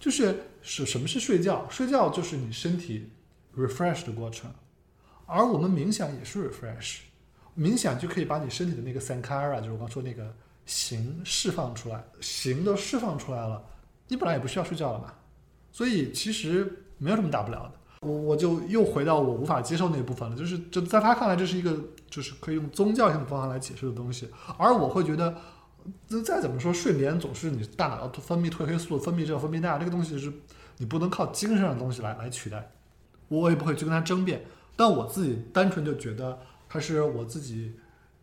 [0.00, 1.66] 就是是什么是睡觉？
[1.70, 3.10] 睡觉就是你身体
[3.56, 4.50] refresh 的过程，
[5.26, 6.98] 而我们冥想也是 refresh。
[7.56, 10.34] 冥想就可以把你身体的那个 sankara，就是我刚说那个
[10.66, 13.60] 形释放出来，形都释放出来了，
[14.08, 15.12] 你本来也不需要睡觉了嘛，
[15.70, 17.72] 所以其实没有什么大不了的。
[18.00, 21.76] 我我就又回到我无法接受那一部分了，就是就在他看来这是一个
[22.10, 25.34] 就是可以用宗教性的方法来解释的东西，而我会觉得，
[26.08, 30.32] 那再怎么说睡眠总是你大脑要分泌褪黑素，分泌这分泌那，这个东西是
[30.76, 32.70] 你不能靠精神上的东西来来取代，
[33.28, 34.44] 我也不会去跟他争辩，
[34.76, 36.38] 但我自己单纯就觉得。
[36.70, 37.74] 它是我自己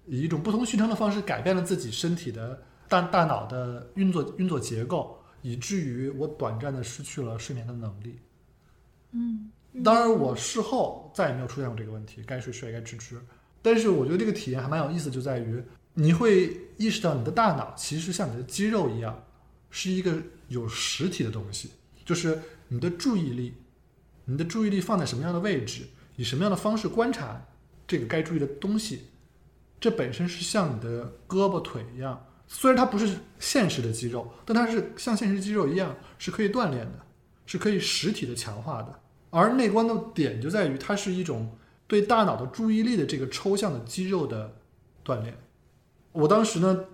[0.06, 5.15] 以一种不同寻常的方式改变了自己身体的大大脑的运作运作结构，
[5.46, 8.18] 以至于我短暂的失去了睡眠的能力。
[9.12, 9.52] 嗯，
[9.84, 13.22] 当然，我事后再也没有出现过这个问题，该睡睡，该吃吃。
[13.62, 19.24] 但是我觉得这个体验还蛮有意思，就在于你会意识到你的大脑其实像你的肌肉一样，
[19.70, 21.70] 是一个有实体的东西，
[22.04, 23.54] 就是你的注意力，
[24.26, 25.84] 你的注意力放在什么样的位置，
[26.16, 27.46] 以什么样的方式观察。
[27.88, 29.04] 这个该注意的东西，
[29.80, 37.00] 这本身是像你的胳膊腿一样，虽然它不是现实的肌肉，但它是像现实肌肉一样是可以锻炼的，
[37.46, 39.00] 是可以实体的强化的。
[39.30, 44.56] 而内观的点就在于，它是一种对大脑的注意力的这个抽象的肌肉的
[45.04, 45.36] 锻炼。
[46.12, 46.86] 我当时呢，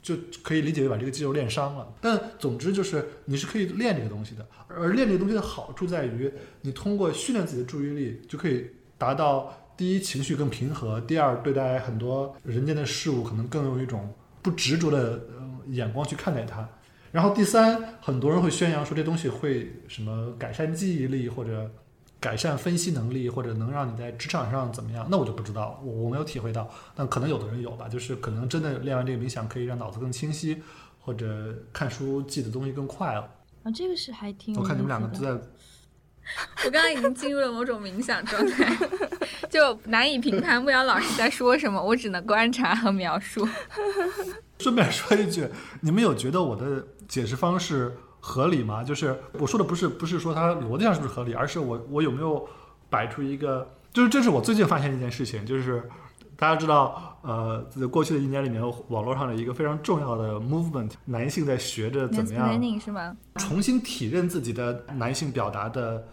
[0.00, 1.92] 就可以理解为把这个肌肉练伤了。
[2.00, 8.66] 但总之就是你是可以练这个东西的，而练这个东西的好处在于，你通过训练自己的注意力，就可以
[8.96, 9.64] 达到。
[9.78, 14.12] 第一，情绪更平和；第二，对待很多人间的事物，可能更有一种
[14.48, 15.20] 不执着的
[15.66, 16.66] 眼光去看待它。
[17.12, 21.70] 然后第三，很多人会宣扬说这东西会什么改善记忆力，或者
[22.18, 25.06] 改善分析能力，或者能让你在职场上怎么样？
[25.10, 26.68] 那我就不知道，我我没有体会到。
[26.94, 30.62] 但可能有的人有吧，就是可能真的练完这个冥想，可以让脑子更清晰，
[31.00, 33.28] 或者看书记的东西更快了。
[33.64, 34.54] 啊，这个是还挺……
[34.56, 35.38] 我看你们两个都在。
[36.64, 38.76] 我刚刚已经进入了某种冥想状态，
[39.48, 43.46] 就难以评判牧羊老师在说什么，我只能观察和描述。
[44.58, 45.48] 顺便说一句，
[45.80, 48.82] 你们有觉得我的解释方式合理吗？
[48.84, 52.46] 就是我说的不是不是说它逻辑上是不是合理，而是我我有没有
[52.90, 55.88] 摆出一个，就是这是我最近发现的一件事情，就是
[56.36, 63.16] 大家知道，呃，在过去的一年里面，网络上的一个非常重要的 movement，男性在学着怎么样是吗？
[63.36, 66.06] 重新体认自己的男性表达的。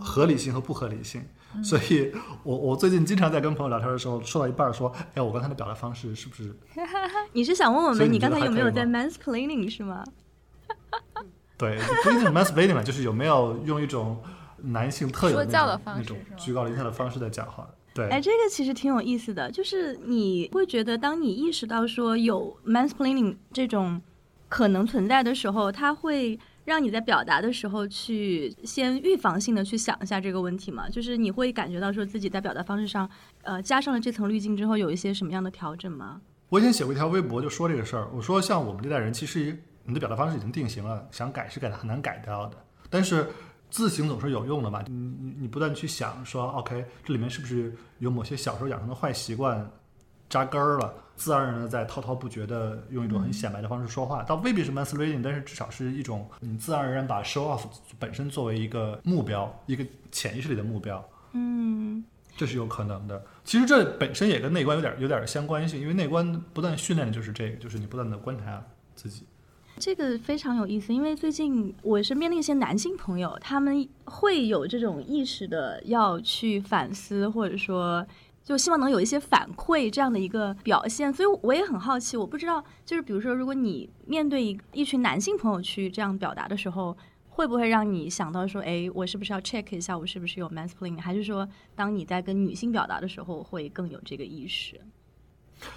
[0.00, 1.22] 合理性和不合理性，
[1.62, 2.12] 所以
[2.42, 6.54] 我我最近经常在跟朋友聊天的时候，说到一半说，哎，我刚才的表达方式是不是？
[7.32, 10.04] 你是想问我们，你刚才有没有在 mansplaining 是吗？
[11.56, 14.20] 对，不一定是 mansplaining 嘛，就是有没有用一种
[14.58, 17.68] 男性特有的那种居高临下的方式在讲话？
[17.94, 24.02] 对，哎，这个其实挺有意思的，就是你会觉得，当你意识到说有 mansplaining 这种
[24.48, 26.38] 可能存在的时候，它会。
[26.64, 33.08] 让你在表达的时候去先预防性的去想一下这个问题嘛，就是你会感觉到说自己在表达方式上，
[33.42, 36.20] 呃，加上了这层滤镜之后，有一些什么样的调整吗？
[36.48, 38.08] 我以前写过一条微博，就说这个事儿。
[38.14, 42.56] 我说，像我们这代人，其实你的表达方式已经定型了，想改是改的很难改掉的。
[42.88, 43.28] 但是
[43.70, 49.70] 自省总是有用的嘛，你你你不断去想说，OK，这里面是不是有某些小时候养成的坏习惯？
[50.26, 57.64] 扎根儿了，自然而然的在滔滔不绝的用一种很显摆的方式说话，倒未必是 mansplaining，但是至少是一种你自然而然把 show off
[57.98, 62.04] 本身作为一个目标，一个潜意识里的目标，嗯，
[62.36, 63.24] 这是有可能的。
[63.44, 68.64] 其实这本身也跟内观有点有点相关性，因为内观不断训练的就是这个，就是你不断的观察
[68.96, 69.24] 自己。
[69.78, 78.04] 这个非常有意思，因为最近我身边的一些男性朋友，他们会有这种意识的要去反思，或者说。
[78.44, 86.94] 就希望能有一些反馈这样的一个表现，所以我也很好奇，我不知道，就是比如说，如果你面对一一群男性朋友去这样表达的时候，
[87.30, 91.00] 会不会让你想到说，哎，我是不是要 check 一下，我是不是有 mansplaining？
[91.00, 94.78] 还是说，当你在跟女性表达的时候，会更有这个意识？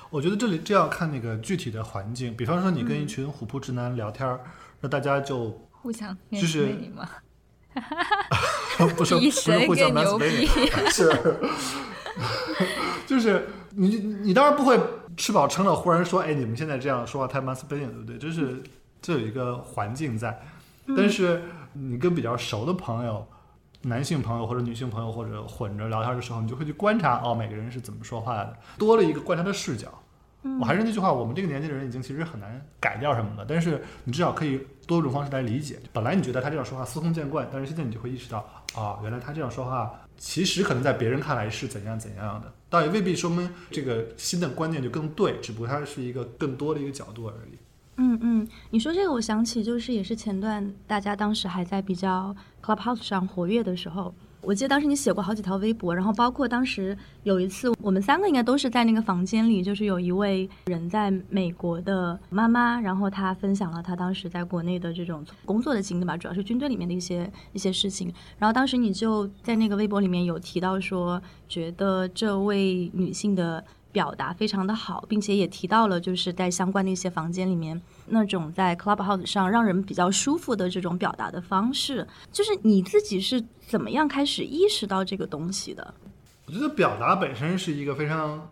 [0.10, 4.38] 我觉得这里这要看那个具体的环境，比方说你跟一群虎扑直男聊天，
[4.82, 6.68] 那大家就互相就是
[8.98, 11.10] 不是不比是谁互相更牛 mansplaining，是，
[13.06, 14.80] 就是你你当然不会
[15.16, 18.18] 吃饱撑了忽然说，哎，你们现在这样说话太 mansplaining，对不对？
[18.18, 18.62] 就是
[19.02, 20.40] 这有一个环境在，
[20.96, 21.42] 但是
[21.74, 23.26] 你跟比较熟的朋友。
[23.84, 29.88] 男性朋友或者女性朋友或者混着聊天的时候，你就会去观察哦，每个人是怎么说话的，多了一个观察的视角。
[30.60, 35.80] 我还是那句话，我们这个年纪的人已经其实很难改掉什么了，但是你至少可以多种方式来理解。
[35.94, 38.40] 本来你觉得他这样说话司空见惯，但是现在你就会意识到
[38.76, 47.58] 啊，原来他这样说话其实可能在别人看来是怎样怎样的，倒也未必说明这个新的观念就更对，只不过它是一个更多的一个角度而已。
[48.00, 68.14] 嗯嗯，你说这个，我想起就是也是前段大家当时还在比较 Clubhouse 上活跃的时候，我记得当时你写过好几条微博，然后包括当时有一次我们三个应该都是在那个房间里，就是有一位人在美国的妈妈，然后她分享了她当时在国内的这种工作的经历吧，主要是军队里面的一些一些事情。
[68.38, 73.64] 然后当时你就在那个微博里面有提到说，觉得这位女性的。
[73.98, 85.96] 表达非常的好，并且也提到了就是在相关的一些房间里面那种在 Clubhouse 上让人比较舒服的这种表达的方式，就是你自己是怎么样开始意识到这个东西的？
[86.46, 88.48] 我觉得表达本身是一个非常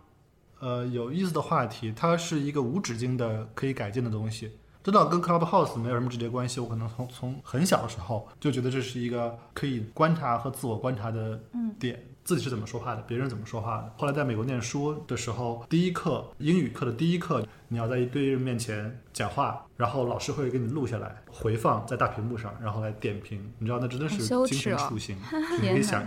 [0.58, 4.50] 呃有意思的话题，它是一个无止境的可以改进的东西。
[4.82, 11.40] 这倒跟 Clubhouse 没有什么直接关系，我可能从从很小的时候就觉得这是一个可以观察和自我观察的
[11.78, 12.02] 点。
[12.26, 13.92] 自己是怎么说话的，别人怎么说话的。
[13.96, 23.52] 后来在美国念书的时候，第一课英语课的第一课，你要在一堆人面前讲话，然后老师会给你录下来，回放在大屏幕上，然后来点评。
[23.60, 25.16] 你知道那真的是精神耻哦处刑，
[25.62, 26.04] 你可以想，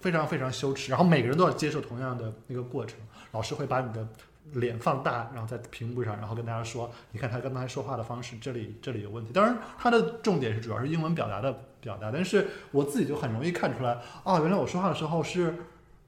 [0.00, 0.90] 非常非常羞耻。
[0.90, 2.98] 然后每个人都要接受同样的那个过程，
[3.30, 4.04] 老师会把你的
[4.54, 9.32] 脸放大，然后在屏幕上，然后跟大家说，你看他刚才说话的方式，这里这里有问题。
[9.32, 15.54] 当然，他的重点是主要是英文表达的表达，但是我自己就很容易看出来，哦，原来我说话的时候是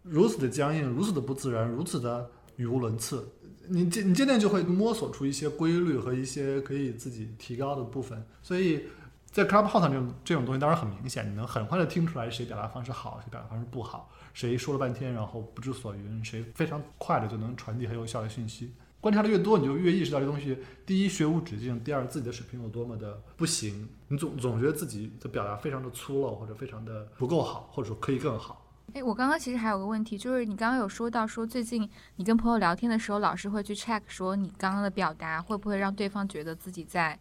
[0.03, 3.29] 如此的僵硬，如此的不自然，如此的语无伦次。
[3.69, 8.85] 你渐你渐渐就会摸索出一些规律和一些可以自己提高的部分，所以
[9.31, 18.73] 在 Clubhouse 这种这种东西当然很明显，你能很快的听出来谁表达方式好，谁表达方式不好，谁说了半天然后不知所云，谁非常快的就能传递很有效的信息。
[19.03, 28.65] 观察的越多，你就越意识到这东西，第一学无止境，第二自己的水平有多么的不行，你总总觉得自己的表达非常的粗陋，或者非常的不够好，或者说可以更好。
[28.95, 37.19] 哎，我刚刚其实还有个问题，就是你刚刚有说到说最近你跟朋友聊天的时候，老师会去 check 说你刚刚的表达会不会让对方觉得自己在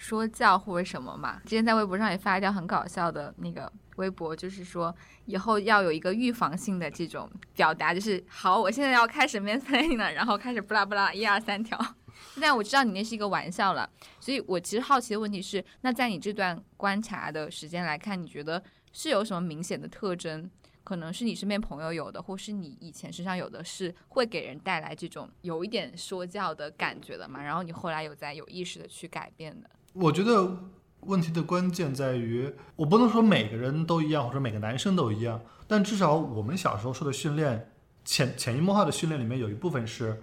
[0.00, 1.38] 说教或者什么嘛？
[1.44, 4.92] 之前在微博上也发一条很搞笑的那个微博，就是说
[5.26, 11.78] 以后要有一个预防性的这种表达，就是好，我现在要开始 m a n s p l a i n 了，然后开始不拉不拉一二三条。
[12.40, 13.88] 但我知道你那是一个玩笑了，
[14.18, 18.62] 所以我其实好奇的问题是，那在你这段观察的时间来看，你觉得
[18.94, 20.50] 是有什么明显的特征？
[20.82, 27.42] 可能是你身边朋友有的，或是你以前身上有的，是会给人带来这种有一点说教的感觉的嘛？
[27.42, 29.68] 然后你后来有在有意识的去改变的。
[29.92, 30.56] 我觉得
[31.00, 37.72] 问题的关键在于，我不能说每个人都一样，或者每个男生都一样，但至少我们小时候受的训练，
[38.04, 40.22] 潜潜移默化的训练里面有一部分是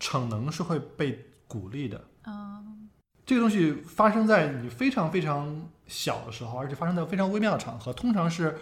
[0.00, 2.04] 逞能是会被鼓励的。
[2.26, 2.88] 嗯
[3.24, 8.56] 这个东西发生在你非常非常小的时候，而且发生在非常微妙的场合，通常是，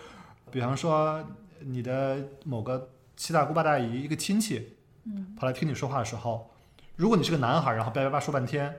[0.50, 1.24] 比方说
[1.60, 6.50] 你的某个七大姑八大姨一个亲戚嗯跑来听你说话的时候，
[6.96, 8.74] 如果你是个男孩，然后叭叭叭说半天，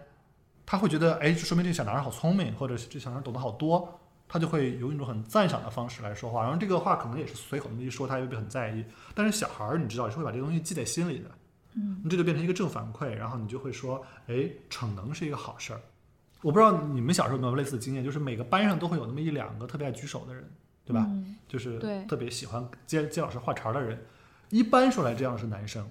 [0.68, 3.98] 他会觉得，哎，就说明这个小男孩好聪明，或者是这小男孩懂得好多，
[4.28, 6.44] 他就会用一种很赞赏的方式来说话。
[6.44, 8.84] 然后这个话可能也是随口那么一说，他也未必很在意。
[9.16, 11.32] 但是小孩儿，你知道是会把这个东西记在心里的，
[11.76, 15.80] 嗯，这就变成一个正反馈，然后你就会说，哎，逞能是一个好事儿。
[16.42, 20.44] 我不知道你们小时候有没有类似的经验，就是每个班上都会有那么一两个特别爱举手的人，
[20.84, 21.06] 对吧？
[21.08, 24.06] 嗯就是对特别喜欢接接老师话茬儿的人，
[24.50, 25.90] 一般说来这样是男生。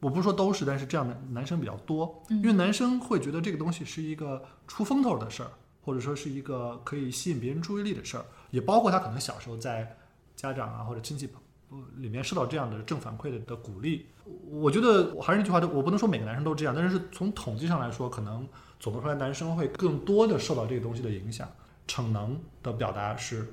[0.00, 5.50] 我不是说都是，但是这样的男生比较多，嗯因为男生会觉得这个东西是一个出风头的事儿，
[5.82, 9.96] 或者说是一个可以吸引别人注意力的事儿，也包括他可能小时候在
[10.34, 11.28] 家长啊或者亲戚
[11.68, 14.06] 呃里面受到这样的正反馈的的鼓励。
[14.48, 18.46] 我觉得我还是那句话，我不能说每个男生都这样，但是从统计上来说，可能
[18.78, 21.48] 总的说来，男生会更多的受到这个东西的影响。
[21.86, 23.52] 逞能的表达是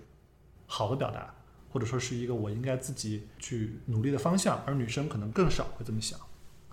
[0.68, 1.34] 好的表达，
[1.72, 6.20] 或者说是一个我应该自己去努力的方向，而女生可能更少会这么想。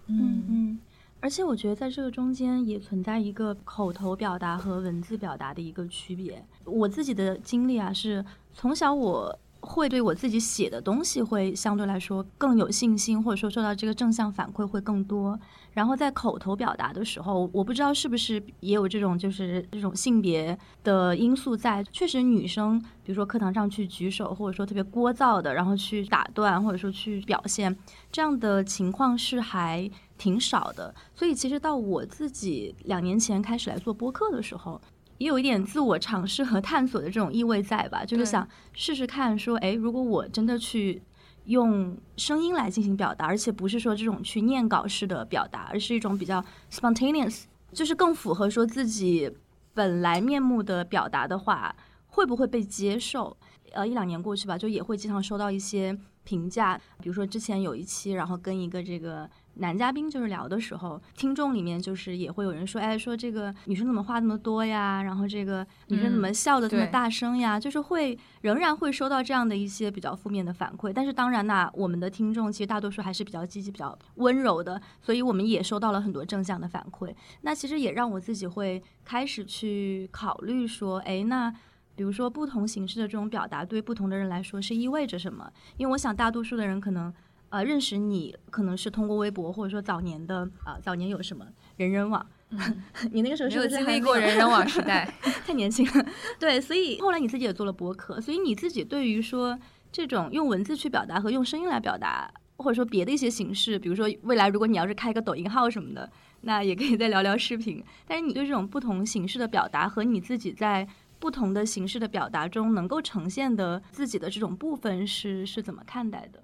[0.06, 0.78] 嗯嗯，
[1.20, 6.44] 而且我觉得在这个中间也存在一个口头表达和文字表达的一个区别。
[6.64, 15.40] 我自己的经历啊，是从小我会对我自己写的东西会相对来说更有信心，或者说受到这个正向反馈会更多。
[15.74, 21.84] 然后在口头表达的时候，我不知道是不是也有这种就是这种性别的因素在。
[21.92, 27.76] 确实，女生比如说课堂上去举手，或者说特别聒噪的，然后去打断，或者说去表现
[28.10, 30.94] 这样的情况是还挺少的。
[31.14, 34.80] 所以其实到我自己两年前开始来做播客的时候。
[35.18, 41.00] 也有一点自我尝试和探索的这种意味在吧，就是想试试看，说，哎，如果我真的去
[41.44, 49.30] 用声音来进行表达，而且不是说这种去念稿式的表达，而是一种比较 spontaneous，就是更符合说自己
[49.72, 51.74] 本来面目的表达的话，
[52.06, 53.36] 会不会被接受？
[53.72, 65.02] 呃，一两年过去吧，就也会经常收到一些评价，比如说之前有一期，然后跟一个这个男嘉宾就是聊的时候，听众里面就是也会有人说，哎，说这个女生怎么话那么多呀？
[65.02, 67.58] 然后这个女生怎么笑的这么大声呀？
[67.58, 70.92] 就是会仍然会收到这样的一些比较负面的反馈。
[70.92, 77.14] 但是当然呐，我们的听众其实大多数还是比较积极、比较温柔的，所以我们也收到了很多正向的反馈。
[77.42, 81.54] 那其实也让我自己会开始去考虑说，哎，那。
[81.96, 85.48] 比如说，不同形式的这种表达对不同的人来说是意味着什么？
[85.76, 87.14] 因为我想，大多数的人可能
[87.54, 91.46] 呃认识你，可能是通过微博，或者说早年的啊、早年有什么
[91.76, 92.26] 人人网，
[93.12, 95.08] 你那个时候没有是不是经历过人人网时代，
[95.46, 96.04] 太年轻了。
[96.40, 99.56] 对，所以后来你自己也做了博客，所以你自己对于说
[99.92, 107.80] 这种用文字去表达和用声音来表达，或者说别的一些形式，比如说未来如果你要是开一个抖音号什么的，那也可以再聊聊视频。
[108.04, 110.88] 但是你对这种不同形式的表达和你自己在
[111.20, 116.42] 不同的形式的表达中能够呈现的自己的这种部分是是怎么看待的？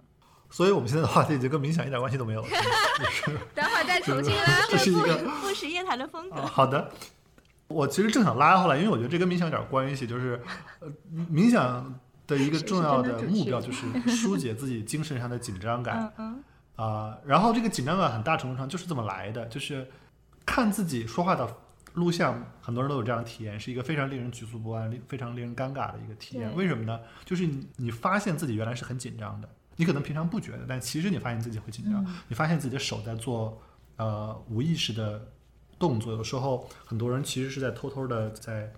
[0.51, 2.49] 所以我们现在的话题已经跟冥想一点关系都没有了。
[3.55, 6.37] 等会儿再重新拉这是一个不不实夜谈的风格。
[6.37, 6.91] 啊，好的。
[7.69, 10.43] 我其实正想拉回来，因为我觉得这跟冥想有点关系，就是
[10.81, 10.89] 呃，
[11.33, 16.43] 冥想的一个重要的目标就是疏解自己精神上的紧张感嗯
[16.75, 19.89] 啊、嗯然后这个紧张感很大程度上就是这么来的，就是
[20.45, 21.49] 看自己说话的
[21.95, 26.53] 录像，很多人都有这样的体验，是一个非常令人局促不安、令非常令人尴尬的一个体验。
[26.57, 26.99] 为什么呢？
[27.25, 29.49] 就是你你发现自己原来是很紧张的，
[29.81, 33.59] 你可能平常不觉得，但其实你发现自己会紧张，嗯你发现自己的手在做
[33.97, 35.27] 呃无意识的
[35.79, 38.71] 动作，有时候很多人其实是在偷偷的在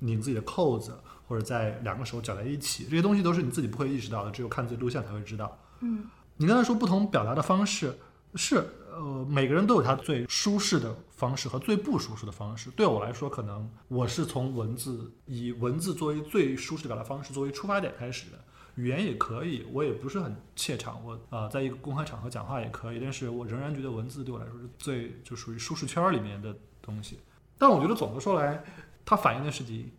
[0.00, 0.98] 拧自己的扣子，
[1.28, 5.56] 或者在两个手搅在一起，这些东西都是你自己不会意识到的，只有看自己录像才会知道。
[5.80, 6.04] 嗯
[6.36, 7.96] 你刚才说不同表达的方式
[8.34, 8.56] 是
[8.92, 12.68] 呃，每个人都有他最舒适的方式和最不舒适的方式。
[12.70, 18.44] 对我来说，可能我是从文字以文字作为最舒适的表达方式作为出发点开始的。
[18.80, 27.18] 语言也可以，我也不是很怯场，我啊、在一个公开场合讲话也可以，但是我仍然觉得文字对我来说是最就属于舒适圈里面的东西。
[27.58, 28.64] 但我觉得总的说来，
[29.04, 29.92] 它反映的是你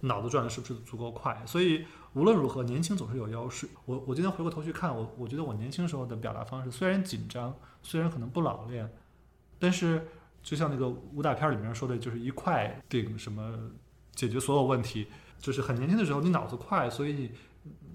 [0.00, 3.68] 脑子转的是不是足够快，所以无论如何，年轻总是有优势。
[3.84, 7.52] 我我今天回过头去看，我我觉得我年轻时候的表达方式虽然紧张，
[7.82, 8.88] 虽然可能不老练，
[9.58, 10.06] 但是
[10.42, 13.58] 就像那个武打片里面说的，就是一块顶什么
[14.14, 15.08] 解决所有问题，
[15.38, 17.32] 就是很年轻的时候你脑子快，所以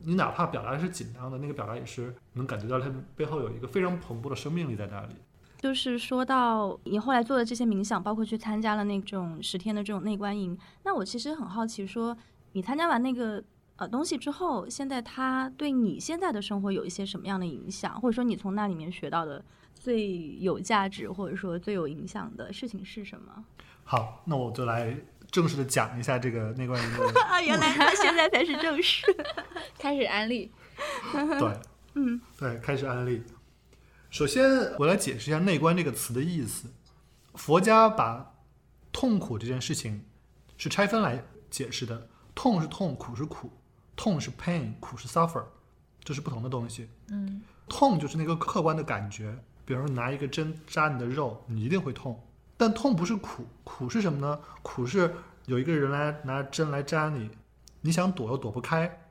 [0.06, 5.16] 你哪怕表达是紧张的，那个表达也是能感觉到它背后有一个非常蓬勃的生命力在那里。
[5.58, 12.16] 就是说到你后来做的这些冥想，包括去参加了那种十天的这种内观营，那我其实很好奇说，
[12.52, 13.44] 你参加完那个
[13.78, 19.44] 呃东西之后，现在它对你现在的生活有一些什么样的影响，或者说你从那里面学到的
[19.74, 23.44] 最有价值或者说最有影响的事情是什么？
[23.84, 24.96] 好，那我就来
[25.36, 29.06] 正式的讲一下这个内观营的啊，原来他现在才是正式。
[29.78, 30.50] 开始安利，
[31.12, 31.60] 对，
[31.96, 33.22] 嗯，对，开始安利。
[34.10, 34.46] 首先，
[34.80, 36.70] 我来解释一下“内观”这个词的意思。
[37.34, 38.34] 佛家把
[38.94, 40.06] 痛苦这件事情
[40.58, 43.52] 是拆分来解释的，痛是痛，苦是苦，
[43.98, 45.44] 痛是 pain，苦是 suffer，
[46.02, 46.88] 这是不同的东西。
[47.10, 52.26] 嗯，痛就是那个客观的感觉，比如说拿一个针扎你的肉，你一定会痛。
[52.58, 54.40] 但痛不是苦，苦是什么呢？
[54.62, 55.14] 苦是
[55.46, 57.30] 有一个人来拿针来扎你，
[57.82, 59.10] 你想躲又躲不开，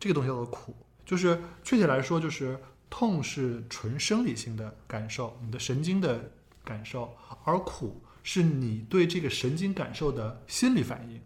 [0.00, 0.74] 这个东西叫做苦。
[1.04, 2.58] 就是确切来说，就是
[2.90, 6.30] 痛是纯生理性的感受，你的神经的
[6.64, 11.20] 感受，而苦是你对这个神经感受的心理反应。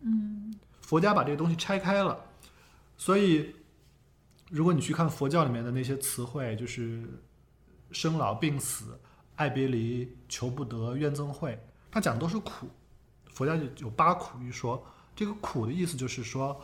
[0.00, 2.24] 嗯，佛家把这个东西拆开了，
[2.96, 3.54] 所以
[4.50, 7.02] 如果你去看佛教里面的那些词汇，就是
[7.90, 8.96] 生老病死、
[9.36, 11.58] 爱别离、求不得、怨憎会，
[11.90, 12.68] 它讲的都是苦。
[13.30, 14.84] 佛家就有八苦一说，
[15.14, 16.58] 这个苦的意思就是说，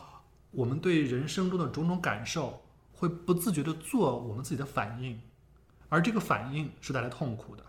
[0.50, 2.62] 我们对人生中的种种感受
[2.92, 5.20] 会不自觉的做我们自己的反应，
[5.88, 7.62] 而这个反应是带来痛苦的。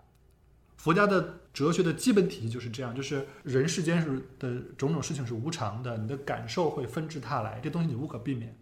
[0.77, 8.57] 佛家的哲学的基本体系就是这样，就是人世间是的种种事情是无常的，你的感受会纷至沓来，这东西你无可避免。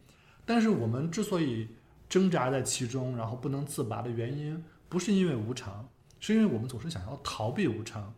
[0.46, 1.68] 但是我们之所以
[2.10, 5.88] 挣扎在其中，然后不能自拔的原因，不是因为无常，
[6.22, 8.14] 是因为我们总是想要逃避无常，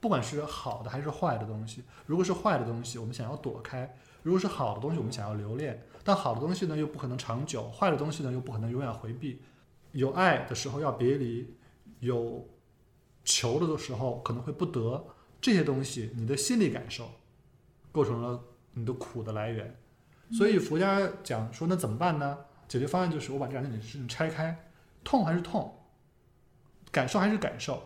[0.00, 1.84] 不管是好的还是坏的东西。
[2.06, 3.86] 如果是坏的东西，我们想要躲开；
[4.24, 5.80] 如果是好的东西，我们想要留恋。
[6.02, 9.40] 但好的东西呢，又不可能长久；坏的东西呢，又不可能永远回避。
[9.92, 11.54] 有爱的时候要别离，
[12.00, 12.48] 有
[13.22, 15.04] 求的时候可能会不得。
[15.40, 17.10] 这些东西，你的心理感受，
[17.92, 18.42] 构成了
[18.72, 19.76] 你的苦的来源。
[20.30, 22.38] 所以佛家讲说，那怎么办呢？
[22.66, 24.64] 解决方案就是我把这两件事情拆开，
[25.04, 25.76] 痛还是痛，
[26.92, 27.82] 感受还是感受，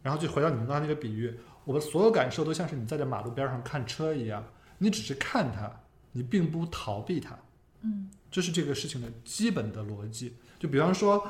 [0.00, 4.42] 然后就回到你们刚才那个比喻，我们所有感受都像是你站在马路边上看车一样，
[4.78, 5.70] 你只是看它，
[6.12, 7.36] 你并不逃避它。
[7.82, 10.36] 嗯，这是这个事情的基本的逻辑。
[10.58, 11.26] 就比方说，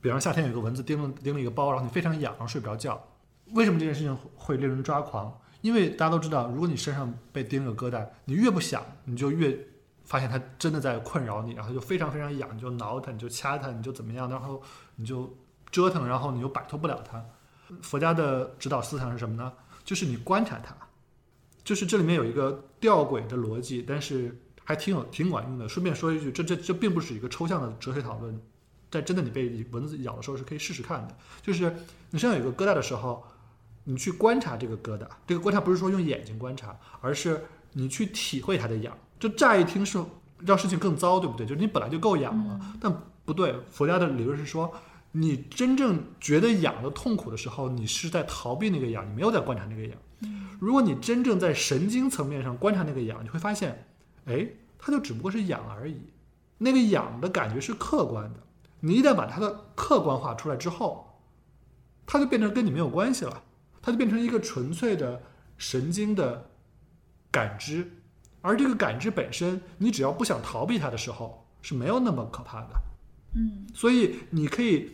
[0.00, 3.00] 比方夏天有个蚊子叮了叮了一个包，然后你非常痒，然后睡不着觉。
[3.52, 5.38] 为什么这件事情会令人抓狂？
[5.60, 9.56] 因为大家都知道，如果你身上被叮了个疙瘩，你越不想，你就越
[10.04, 14.60] 发现它真的在困扰你，然后就非常非常痒，你就挠它，你就掐它，你就怎么样，然后
[14.96, 15.32] 你就
[15.72, 17.24] 折腾，然后你又摆脱不了它。
[17.80, 19.52] 佛家的指导思想是什么呢？
[19.84, 20.76] 就是你观察它，
[21.64, 25.68] 就是这里面有一个吊诡的逻辑，但是还挺有挺管用的。
[25.68, 28.40] 顺便说一句，这这这并不是一个抽象的哲学讨论，
[28.90, 31.16] 在真的你被蚊子咬的时候是可以试试看的。
[31.40, 31.74] 就是
[32.10, 33.26] 你身上有一个疙瘩的时候，
[33.84, 38.96] 你去观察这个疙瘩，这个观察不是说用眼睛观察，而是你去体会它的痒。
[39.18, 40.04] 这乍一听是
[40.40, 41.46] 让事情更糟，对不对？
[41.46, 42.92] 就是你本来就够痒了，但
[43.24, 43.56] 不对。
[43.70, 44.72] 佛家的理论是说，
[45.12, 49.96] 你真正觉得痒的痛苦的时候，你是在逃避那个痒，你没有在观察那个痒。
[50.58, 53.86] 如果你真正在神经层面上观察那个痒，你会发现，
[54.26, 54.46] 哎，
[54.78, 56.00] 它就只不过是痒而已。
[56.58, 58.40] 那个痒的感觉是客观的，
[58.80, 61.20] 你一旦把它的客观化出来之后，
[62.06, 63.42] 它就变成跟你没有关系了，
[63.82, 65.20] 它就变成一个纯粹的
[65.58, 66.48] 神经的
[67.30, 67.90] 感知。
[68.40, 72.68] 而这个感知本身，你只要不想逃避它的时候，是没有那么可怕的。
[73.34, 74.92] 嗯所以你可以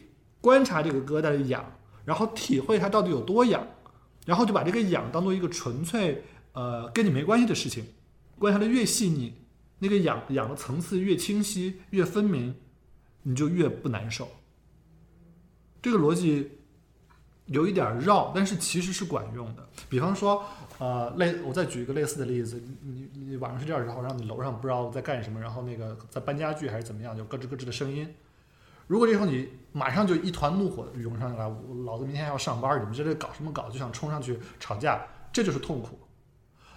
[0.48, 1.62] 观察这个疙瘩的痒，
[2.06, 3.66] 然后体会它到底有多痒，
[4.24, 6.24] 然后就把这个痒当做一个纯粹
[6.54, 7.84] 呃跟你没关系的事情，
[8.38, 9.34] 观察的越细腻，
[9.78, 12.54] 那个痒痒的层次越清晰越分明，
[13.24, 14.26] 你就越不难受。
[15.82, 16.50] 这个逻辑
[17.44, 19.68] 有一点绕，但是其实是管用的。
[19.90, 20.42] 比方说，
[20.78, 28.08] 呃，类我再举一个类似的例子，你你你晚上睡觉的时候，然后你楼上不知道在干什么，然后那个在搬家具还是怎么样，就咯吱咯吱的声音。
[28.88, 33.70] 如果这时候你马上就一团怒火涌上来，我老子明天还要上班，你们这在搞什么搞？
[33.70, 35.96] 就想冲上去吵架，这就是痛苦。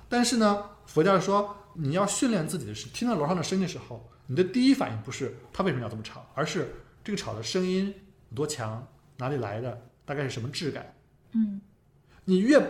[0.07, 7.93] 但是呢，佛教说你要训练自己的是，听到楼上的声音的时候，你的第一反应不是他为什么要这么吵，而是这个吵的声音
[8.30, 8.86] 有多强，
[9.18, 10.93] 哪里来的，大概是什么质感。
[11.32, 11.62] 嗯
[12.26, 12.62] 你越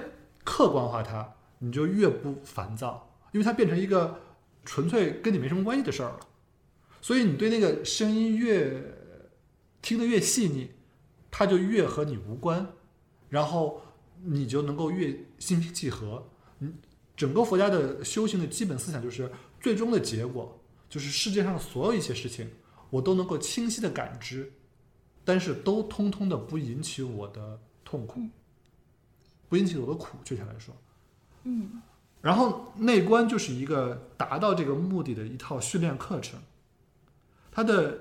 [0.44, 4.20] 客观化它，你就越不烦躁，因为它变成一个
[4.64, 6.20] 纯粹跟你没什么关系的事儿了。
[7.02, 8.82] 所以你对那个声音越
[9.82, 10.70] 听得越细腻，
[11.30, 12.68] 它就越和你无关，
[13.30, 13.82] 然后
[14.24, 16.28] 你就能够越心平气和。
[16.60, 16.74] 嗯，
[17.16, 20.60] 整个佛家的修行的基本思想就是，最终的结果
[20.90, 22.50] 就是世界上所有一些事情，
[22.90, 24.52] 我都能够清晰的感知，
[25.24, 28.22] 但是都通通的不引起我的痛苦。
[29.50, 30.74] 不引起我的苦，确切来说。
[31.44, 31.82] 嗯
[32.22, 36.40] 然后内观就是一个达到这个目的的一套训练课程，
[37.52, 38.00] 它的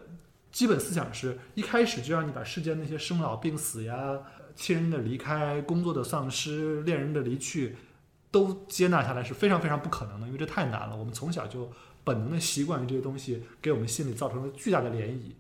[0.53, 4.18] 基本思想是一开始就让你把世间那些生老病死呀、
[4.57, 7.76] 亲人的离开、工作的丧失、恋人的离去，
[8.30, 10.96] 都接纳下来是非常非常不可能的，因为这太难了。
[10.96, 11.70] 我们从小就
[12.03, 15.32] 本能的习惯于这些东西，给我们心里造成了巨大的涟漪。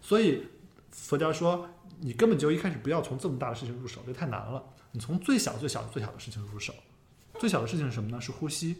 [0.00, 0.46] 所以
[0.90, 1.68] 佛教说，
[2.00, 4.62] 你根本就一开始不要从这么大的事情入手，这太难了。
[4.92, 6.72] 你从最小最小最小的事情入手。
[7.38, 8.20] 最小的事情是什么呢？
[8.20, 8.76] 是呼吸。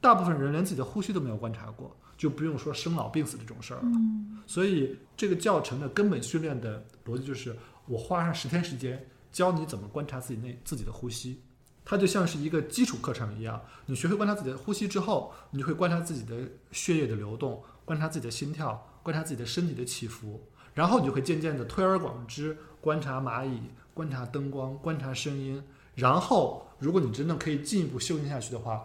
[0.00, 3.82] 大部分人连自己的呼吸都没有观察过，就不用说生老病死这种事儿了。
[3.84, 7.54] 嗯所以这个教程的根本训练的逻辑就是，
[7.86, 11.42] 我花上十天时间教你怎么观察自己内自己的呼吸。
[11.84, 16.36] 它就像是一个基础课程一样，你学会观察自己的呼吸之后，你就会观察自己的
[16.70, 20.40] 血液的流动，观察自己的心跳，观察自己的身体的起伏，
[20.74, 23.60] 然后你就会渐渐的推而广之，观察蚂蚁，
[23.94, 25.62] 观察灯光，观察声音，
[25.94, 28.84] 然后如果你真的可以进一步修行下去的话，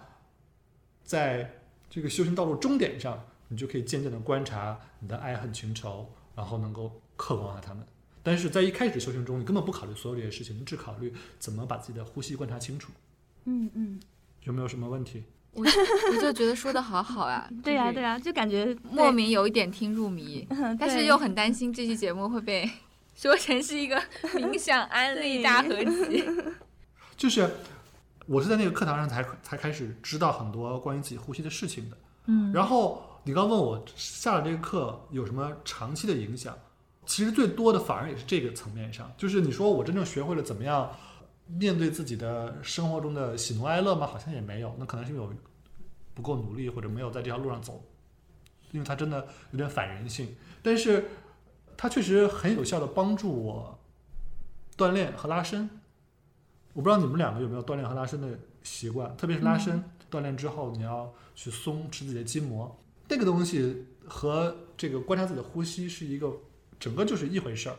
[1.03, 7.85] 在这个修行道路终点上，你就可以渐渐的观察你的爱恨情仇，然后能够客观化他们。
[8.23, 12.91] 但是在一开始修行中，你根本不考虑所有这些事情，你只考虑怎么把自己的呼吸观察清楚。
[13.45, 13.99] 嗯嗯，
[14.43, 15.23] 有没有什么问题？
[15.51, 20.47] 我我就觉得说的好好啊， 对呀、就是对呀、就感觉莫名有一点听入迷，
[20.79, 22.67] 但是又很担心这期节目会被
[23.15, 24.01] 说成是一个
[24.33, 26.23] 冥想安利大合集。
[27.15, 27.47] 就是
[28.25, 31.97] 我是在那个课堂上才才开始知道很多关于自己呼吸的事情的。
[32.25, 36.57] 嗯，然后你刚问我下了这个课有什么长期的影响，
[37.05, 40.89] 其实最多的反而也是这个层面上，就是你说我真正学会了怎么样
[41.47, 44.07] 面对自己的生活中的喜怒哀乐吗？
[44.07, 45.33] 好像也没有，那可能是因为我
[46.13, 47.83] 不够努力，或者没有在这条路上走，
[48.71, 50.33] 因为它真的有点反人性。
[50.61, 51.09] 但是
[51.75, 53.77] 它确实很有效的帮助我
[54.77, 55.69] 锻炼和拉伸。
[56.73, 62.75] 我不知道你们两个有没有锻炼和拉伸的习惯，特别是拉伸、锻炼之后，你要去松弛自己的筋膜，
[63.07, 66.33] 那个东西和这个观察自己的呼吸是一个
[66.79, 67.77] 整个就是一回事儿，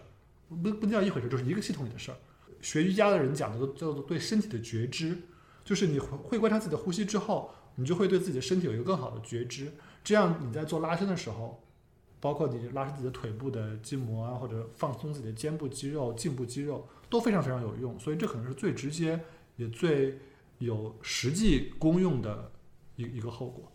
[0.49, 2.17] 不不叫一回事儿，就是一个系统里的事儿。
[2.63, 5.19] 学瑜伽的人讲的都叫做对身体的觉知，
[5.65, 9.73] 就是你会会观察自己的呼吸之后，你就会对自己的身体有一个更好的觉知，
[10.03, 11.64] 这样你在做拉伸的时候，
[12.25, 18.01] 包括你拉伸自己的腿部的筋膜啊，或者放松自己的肩部肌肉、颈部肌肉，都非常非常有用。
[18.01, 19.21] 所以这可能是最直接
[19.57, 20.19] 也最
[20.57, 22.51] 有实际功用的
[22.97, 23.71] 一一个后果。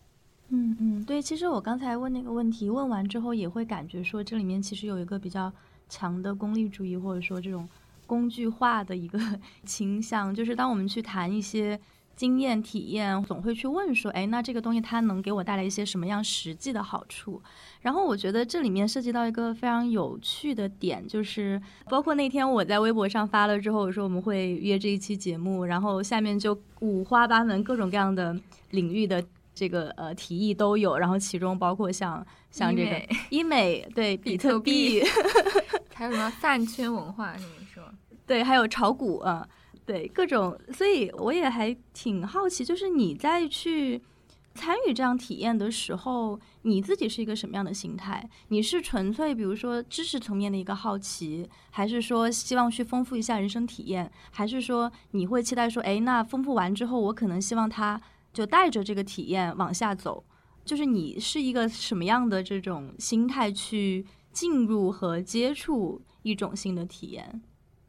[0.47, 5.53] 嗯嗯，对，其实我刚才问那个问题，问完之后也会感觉说，这里面其实有一个比较
[5.87, 7.69] 强的功利主义，或者说这种
[8.07, 9.19] 工具化的一个
[9.63, 11.79] 倾向，就是当我们去谈一些
[12.19, 17.41] 经验体验，总会去问说，哎，那这个东西它能给我带来一些什么样实际的好处？
[17.79, 28.37] 然后我觉得这里面涉及到一个非常有趣的点，就是包括那天我在微博上发了之后，我说我们会约这一期节目，然后下面就五花八门、各种各样的
[28.71, 29.23] 领域的
[29.55, 33.01] 这个呃提议都有，然后其中包括像像这个
[33.31, 35.07] 医美美，对比特特币币，
[35.95, 37.81] 还有什么饭圈文化什么说？
[38.27, 39.47] 对，还有炒股啊，
[39.89, 43.99] 对各种，所以我也还挺好奇，就是你在去
[44.53, 48.29] 参与这样体验的时候，你自己是一个什么样的心态？
[48.49, 57.99] 你是纯粹比如说知识层面的一个好奇，还是说希望去丰富一下人生体验，还是说你会期待说，哎，那丰富完之后，我可能希望他
[58.31, 60.23] 就带着这个体验往下走？
[60.63, 67.41] 就是你是一个什么样的这种心态去进入和接触一种新的体验？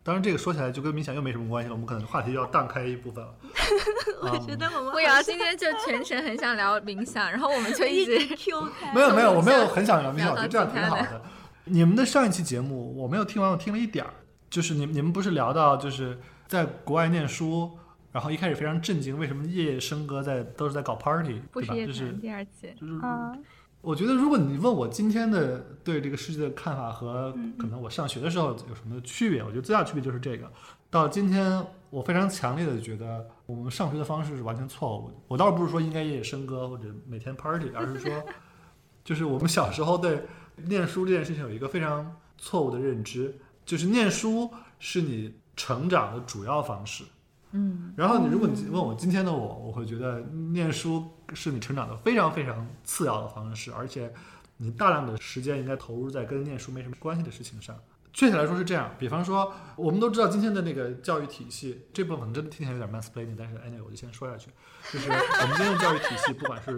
[0.03, 3.35] 当然，这个说起来就跟冥想又没什么关系了，我们可能话题又要荡开一部分了。
[4.23, 11.23] 我觉得我们魏瑶今天就全程很想聊冥想，然后我们就一直 Q 开没有没有，我没有很想聊冥想，我觉得这样挺好的。
[11.65, 14.11] 你们的上一期节目我没有听完，我听了一点儿，
[14.49, 17.79] 就是你你们不是聊到就是在国外念书，
[18.11, 21.47] 然后一开始非常震惊，为什么夜夜笙歌在都是在搞 party，对吧？
[21.53, 23.37] 不是夜就是第二期，就是啊，
[23.83, 30.51] 我觉得，如果你问我今天的对这个世界的看法和嗯可能我上学的时候有什么区别，我觉得最大的区别就是这个。
[30.91, 35.15] 到今天，我非常强烈的觉得我们上学的方式是完全错误的。
[35.29, 38.11] 我倒不是说应该夜夜笙歌或者每天 party，而是说，
[39.05, 40.23] 就是我们小时候对
[40.57, 47.05] 念书这件事情有一个非常错误的认知，就是念书是你成长的主要方式。
[47.53, 50.21] 嗯，然后你，如果你问我今天的我，我会觉得
[50.53, 54.13] 念书是你成长的非常非常次要的方式，而且
[54.57, 57.77] 你大量的时间应该投入在跟念书没什么关系的事情上。
[58.13, 64.51] 确切来说是这样，比方说，我们都知道今天的那个教育体系，这部分可能真的听起来有点 mansplaining，但是 anyway 我就先说下去，
[64.93, 66.77] 就是我们今天的教育体系，不管是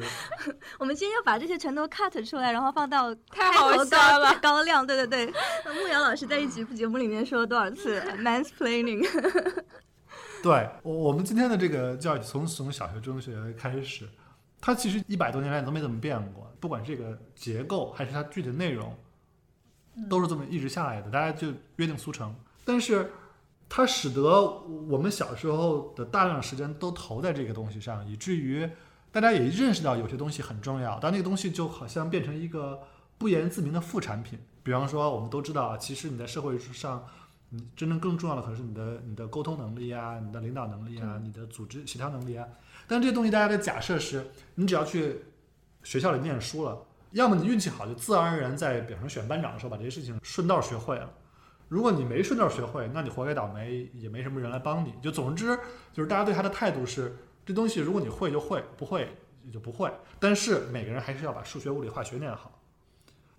[0.78, 4.38] 我们今天要 把这些全都 cut 出来，然后放到太好开头高笑了。
[4.42, 5.34] 高亮，对对对。
[5.74, 9.02] 牧羊老师在一集节目里面说了多少次 mansplaining？
[10.42, 14.08] 对我我们今天的这个教育从从小学、中学开始，
[14.60, 18.96] 它其实一百多年来都没怎么变过，不管这个结构还是它具体的内容，
[20.08, 22.34] 都是这么一直下来的，大家就约定俗成。
[22.64, 23.10] 但是
[23.68, 24.22] 它使得
[24.88, 28.68] 我们小时候的大量时间都投在这个东西上，以至于
[29.10, 32.80] 大家也认识到有些东西很重要，但那个东西就好像变成一个
[33.16, 34.38] 不言自明的副产品。
[34.62, 37.04] 比方说，我们都知道啊，其实你在社会上，
[37.54, 42.48] 你真正更重要的可能是你的你的沟通能力啊，你的领导能力啊，你的组织协调能力啊。
[42.88, 45.22] 但这些东西大家的假设是，你只要去
[45.82, 51.12] 学校里念书了，要么你运气好，就自然而然在比方说选班长的时候把这些事情顺道学会了。
[51.68, 54.94] 如果你没顺道学会，那你活该倒霉，也没什么人来帮你。
[55.02, 55.58] 就总之
[55.92, 59.92] 就是大家对他的态度是，这东西如果你会就会，不会也就不会。
[60.18, 62.61] 但是每个人还是要把数学、物理、化学念好。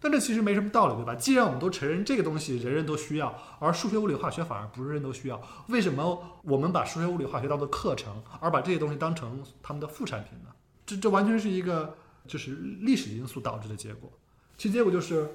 [0.04, 1.16] 但这其实没什么道理，对吧？
[1.16, 10.49] 既然我们都承认这个东西人人都需要，而数学、物理、化学反而不是人人都需要，为什么我们把数学、物理、化学当做课程，而把这些东西当成他们的副产品呢？
[10.86, 11.95] 这这完全是一个
[12.28, 12.51] 就是
[12.82, 14.12] 历史因素导致的结果。
[14.58, 15.26] 其结果就是，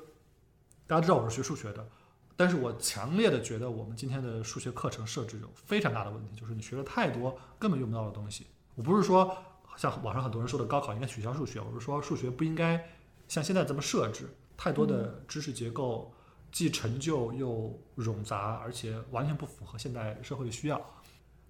[0.87, 1.89] 大家知道我是学数学的，
[2.37, 8.47] 但是我强烈的觉得我们今天的数学课程设置有非常大的问题，就是你学了太多根本用不到的东西。
[8.75, 9.35] 我不是说
[9.77, 12.87] 像网上很多人说的高考应该取消数学，我是说数学不应该
[13.27, 14.29] 像现在这么设置，
[14.59, 16.13] 太多的知识结构
[16.53, 20.79] 既陈旧又冗杂，而且完全不符合现代社会的需要。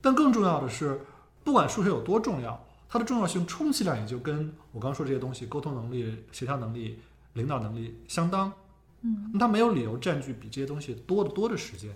[0.00, 1.00] 但更重要的是，
[1.42, 7.00] 不管数学有多重要，它的重要性充其量也就跟我刚说这些东西，沟通能力、协调能力、
[7.32, 8.52] 领导能力相当。
[9.00, 11.90] 嗯，那它没有理由占据比这些东西多得多的时间。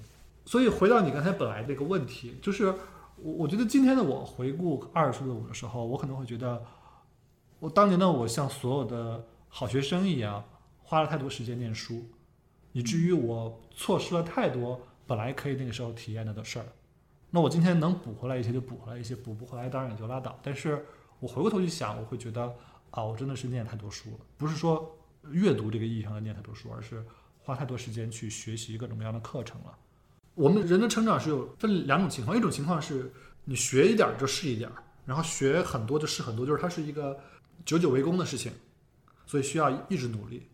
[0.44, 2.66] 所以回到你刚才本来那个问题，就是
[3.16, 6.62] 我我觉得今天的我回顾二十岁的我的时候，我可能会觉得，
[7.60, 10.42] 我当年的我像所有的好学生一样，
[10.92, 12.04] 花了太多时间念书，
[12.72, 16.66] 以至于我错失了太多本来可以那个时候体验的的事儿。
[17.30, 20.38] 那我今天能补回来一些就补回来一些，补不回来当然也就拉倒。
[20.42, 20.84] 但是
[21.18, 22.42] 我回过头去想，我会觉得
[22.90, 24.94] 啊，我真的是念太多书了，不是说
[25.30, 27.02] 阅读这个意义上的念太多书，而是
[27.38, 29.74] 花太多时间去学习各种各样的课程了。
[30.34, 33.10] 我们人的成长是有分两种情况，一种情况是
[33.46, 34.70] 你学一点就是一点，
[35.06, 37.18] 然后学很多就是很多，就是它是一个
[37.64, 38.52] 久久为功的事情，
[39.24, 40.48] 所以需要一直努力。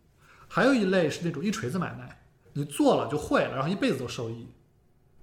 [0.48, 2.20] 还有一类是那种一锤子买卖，
[2.54, 4.48] 你做了就会了，然后一辈子都受益。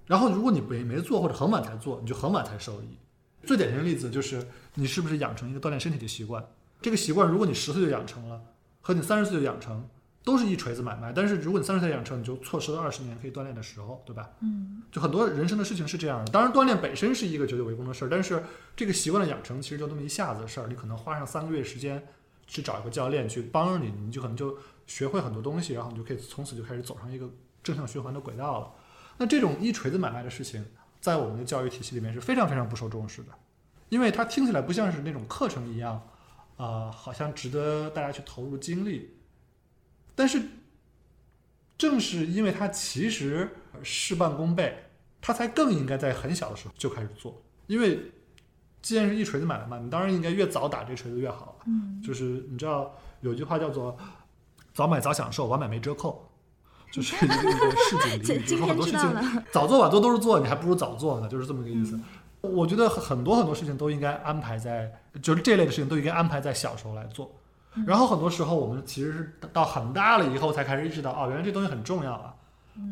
[0.06, 2.96] 然后如果你没没做或者很晚才做，你就很晚才受益。
[3.44, 6.44] 最典型的例子就是你是不是养成一个锻炼身体的习惯？
[6.80, 8.40] 这个习惯如果你十岁就养成了，
[8.80, 9.88] 和你三十岁就养成，
[10.22, 11.12] 都是一锤子买卖。
[11.12, 14.30] 但是如果你三十岁养成，你就错失了二十年可以锻炼的时候，对吧？
[14.40, 16.30] 嗯，就很多人生的事情是这样的。
[16.30, 18.42] 当然，锻炼本身是一个久久为功的事儿，但是
[18.76, 20.68] 这个习惯的养成其实就那么一下子的事儿。
[20.68, 22.04] 你可能花上三个月时间
[22.46, 24.56] 去找一个教练去帮着你，你就可能就
[24.86, 27.28] 学会很多东西，然后你就可以从此就开始走上一个
[27.62, 28.72] 正向循环的轨道了。
[29.18, 30.64] 那这种一锤子买卖的事情，
[31.00, 33.32] 在我们的教育体系里面是非常非常不受重视的，
[33.88, 36.06] 因为它听起来不像是那种课程一样，
[36.56, 39.16] 啊、好像值得大家去投入精力。
[40.14, 40.42] 但是，
[41.76, 43.50] 正是因为它其实
[43.82, 44.84] 事半功倍，
[45.20, 47.42] 它才更应该在很小的时候就开始做。
[47.66, 48.12] 因为
[48.80, 51.58] 既然是一锤子买卖嘛，你当然应该越早打这锤子越好。
[51.66, 53.98] 嗯，就是你知道有一句话叫做
[54.76, 56.30] “早买早享受，晚买没折扣”，
[56.92, 61.98] 就是 一个一个市井俚语，就是说很多事情，早做晚做都是做，你还不如早做呢，就是这么个意思。
[62.42, 67.34] 我觉得很多很多事情都应该安排在，就是这类的事情都应该安排在小时候来做。
[67.86, 72.34] 然后很多时候我们其实是到很大了以后才开始意识到，哦，原来这东西很重要啊。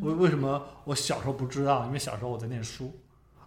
[0.01, 1.85] 为为什么我小时候不知道？
[1.85, 2.91] 因为小时候我在念书，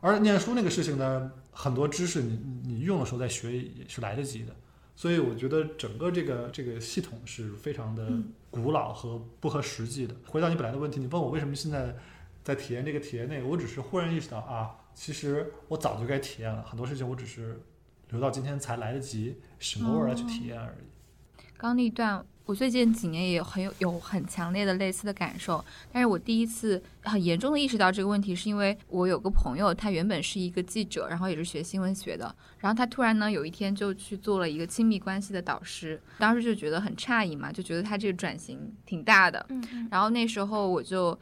[0.01, 4.53] 而念书那个事情呢，很多知识你你你用的时候再学也是来得及的。
[4.99, 8.11] 所以我觉得整个这个这个系统是非常的
[8.51, 10.17] 古老和不合实际的。
[10.27, 11.95] 回到你本来的问题，你问我为什么现在
[12.43, 17.61] 在体验这个体验那个，我只是忽然意识到啊，其实我早就该体验了，很多事情我只是
[18.09, 21.45] 留到今天才来得及什么味儿来去体验而已。
[21.57, 39.47] 刚刚那一段，我最近几年也有很有有很强烈的类似的感受，但是我第一次很严重的意识到这个问题，是因为我有个朋友，他原本是一个记者，然后也是学新闻学的，然后他突然呢有一天就去做了一个亲密关系的导师，当时就觉得很诧异嘛，就觉得他这个转型挺大的，
[39.91, 41.19] 然后那时候我就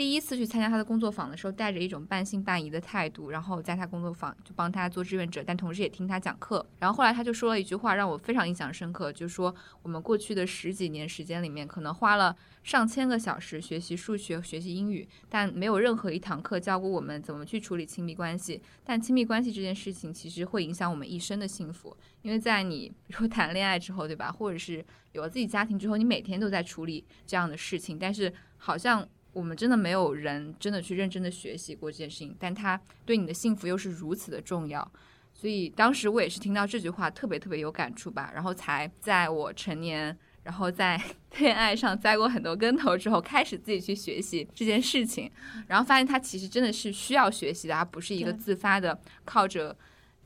[0.00, 6.66] 第一次去参加他的工作坊的时候，带着一种半信半疑的态度，然后在他工作坊就帮他做志愿者，但同时也听他讲课。
[6.78, 18.62] 然后后来他就说了一句话，让我非常印象深刻，就是说我们过去的十几年时间里面，可能花了上千个小时学习数学、学习英语，但没有任何一堂课教过我们怎么去处理亲密关系。
[18.82, 24.82] 但亲密关系这件事情其实会影响我们一生的幸福，因为在你比如说谈恋爱之后，对吧，或者是
[25.12, 34.90] 有了自己家庭之后，你每天都在处理这样的事情，但是好像我们真的没有人真的去认真的学习过这件事情，但它对你的幸福又是如此的重要。
[35.32, 41.00] 所以当时我也是听到这句话，特别特别有感触吧，然后才在我成年，然后在
[41.38, 45.30] 恋爱上栽过很多跟头之后，开始自己去学习这件事情，
[45.68, 49.74] 然后发现它其实真的是需要学习的，而不是一个自发的靠着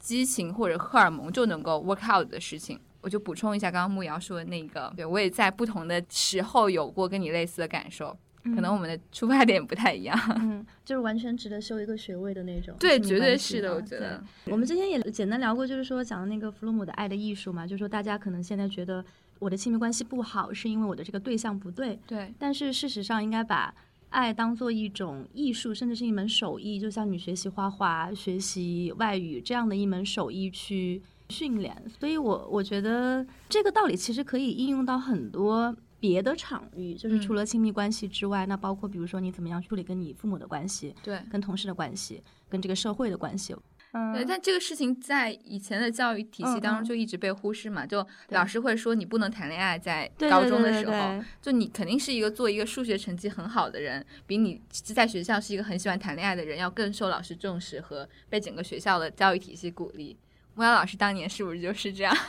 [0.01, 2.81] 激情或者荷尔蒙就能够 work out 的事情。
[3.01, 10.19] 我就补充一下刚刚慕瑶说的那个，对我也在不同的时候有过跟你类似的感受，可能我们的出发点不太一样。
[10.37, 12.75] 嗯，就是完全值得修一个学位的那种。
[12.79, 14.23] 对，绝对是的，我觉得。
[14.47, 19.03] 我们之前也简单聊过，就是说讲的那个弗洛姆的爱的艺术嘛，就是说大家可能现在觉得
[19.39, 23.75] 我的亲密关系不好，是因为我的这个对象不对，对，但是事实上应该把
[24.11, 31.75] 爱当做一种艺术，甚至是一门手艺，就像你学习画画、学习外语这样的一门手艺去训练。
[31.99, 35.75] 所以我我觉得这个道理其实可以应用到很多。
[36.07, 41.19] 别的场域，就是嗯除了亲密关系之外，那包括比如说你怎么样处理跟你父母的关系，对。
[41.31, 43.57] 跟同事的关系，跟这个社会的关系。
[43.93, 60.15] 嗯对，但这个事情在以前的教育体系嗯当中嗯就一直被忽视嘛，就老师会说你不能谈恋爱，在高中的时候，对就你肯定是一个做一个数学成绩很好的人，比你在学校是一个很喜欢谈恋爱的人要更受老师重视和被整个学校的教育体系鼓励。
[60.55, 62.15] 木瑶老师当年是不是就是这样？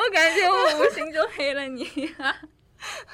[0.00, 1.86] 我感觉我无形中黑了你。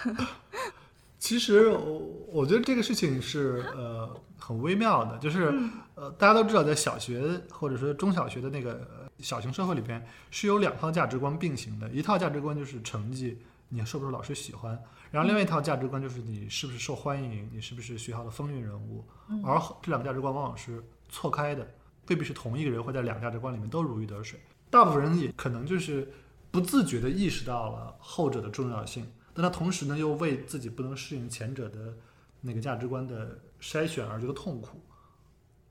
[1.19, 4.09] 其实我我觉得这个事情是呃
[4.39, 5.53] 很微妙的，就是
[5.97, 13.39] 呃大家都知道，在小学或者说中小学的那个呃小型社会里边，是有两套价值观并行的，一套价值观就是成绩，
[13.71, 14.81] 你受不受老师喜欢，
[15.11, 19.05] 然后另外一套价值观就是你是不是受欢迎，你是不是学校的风云人物，
[19.45, 21.69] 而这两个价值观往往是错开的，
[22.09, 24.39] 未必是同一个人会在两个价值观里面都如鱼得水，
[24.71, 26.09] 大部分人也可能就是
[26.57, 29.13] 不自觉地意识到了后者的重要性。
[29.35, 31.95] 但他同时呢，又为自己不能适应前者的
[32.41, 34.81] 那个价值观的筛选而觉得痛苦。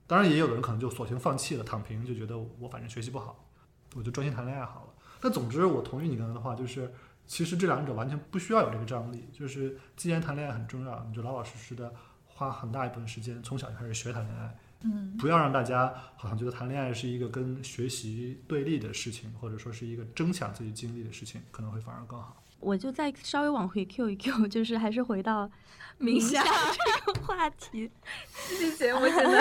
[0.05, 3.49] 当然，也有的人可能就索性放弃了，躺平，就觉得我反正学习不好，
[3.95, 4.93] 我就专心谈恋爱好了。
[5.19, 6.93] 但总之，我同意你刚才的话，就是
[7.25, 9.27] 其实这两者完全不需要有这个张力。
[9.33, 11.91] 就是既然谈恋爱很重要，你就老老实实的
[12.27, 14.55] 花很大一部分时间从小就开始学谈恋爱。
[14.85, 22.41] 嗯，不要让大家好像觉得谈恋爱是一个跟学习对立的事情，或者说是一个争抢自己精力的事情，可能会反而更好。
[22.59, 25.49] 我就再稍微往回 Q 一 Q，就是还是回到
[25.99, 27.89] 冥想这个话题，
[28.49, 29.39] 这期节目真的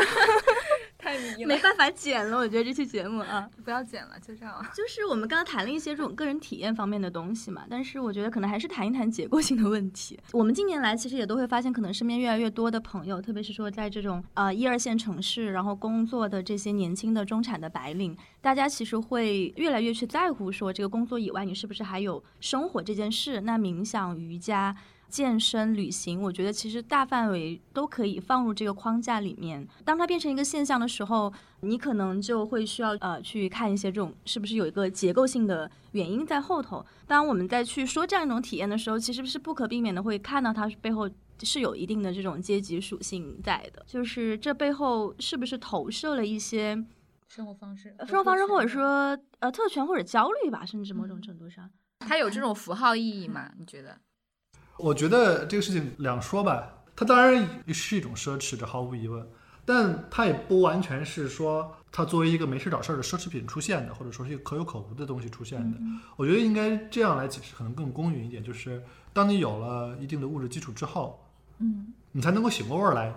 [1.04, 3.46] 太迷没办法剪了，我觉得这期节目啊。
[3.62, 4.64] 不要剪了，就这样。
[4.74, 10.18] 就是我们刚刚谈了一些这种个人体验方面的东西嘛，但是我觉得可能还是谈一谈结构性的问题。
[10.32, 23.42] 我们近年来其实也都会发现，可能身边越来越多的朋友，特别是说在这种呃一二线城市，然后工作的这些年轻的中产的白领，大家其实会越来越去在乎说这个工作以外，你是不是还有生活这件事？
[23.42, 24.74] 那冥想、瑜伽。
[25.08, 29.66] 健身、旅行，我觉得其实大范围都可以放入这个框架里面。
[29.84, 36.84] 当它变成一个现象的时候，你可能就会需要呃去看一些这种是不是有一个结构性的原因在后头。
[37.06, 41.08] 当我们在去说这样一种体验的时候，其实是不可避免的会看到它背后
[41.42, 46.74] 是有一定的这种阶级属性在的，就是这背后是不是投射了一些
[47.28, 53.52] 生活方式，生活方式，或者说呃特权或者焦虑吧，甚至某种程度上，它有这种符号意义吗？
[53.58, 53.98] 你觉得？
[54.76, 59.24] 我觉得这个事情两说吧，它当然是一种奢侈，这毫无疑问，
[59.64, 65.78] 但它也不完全是说它作为一个没事找事儿的奢侈品出现的，或者说是一个可有可无的东西出现的。
[66.16, 71.24] 我觉得应该这样来解释，可能更公允一点，就是当你有了一定的物质基础之后，
[71.58, 73.14] 嗯，你才能够醒过味儿来，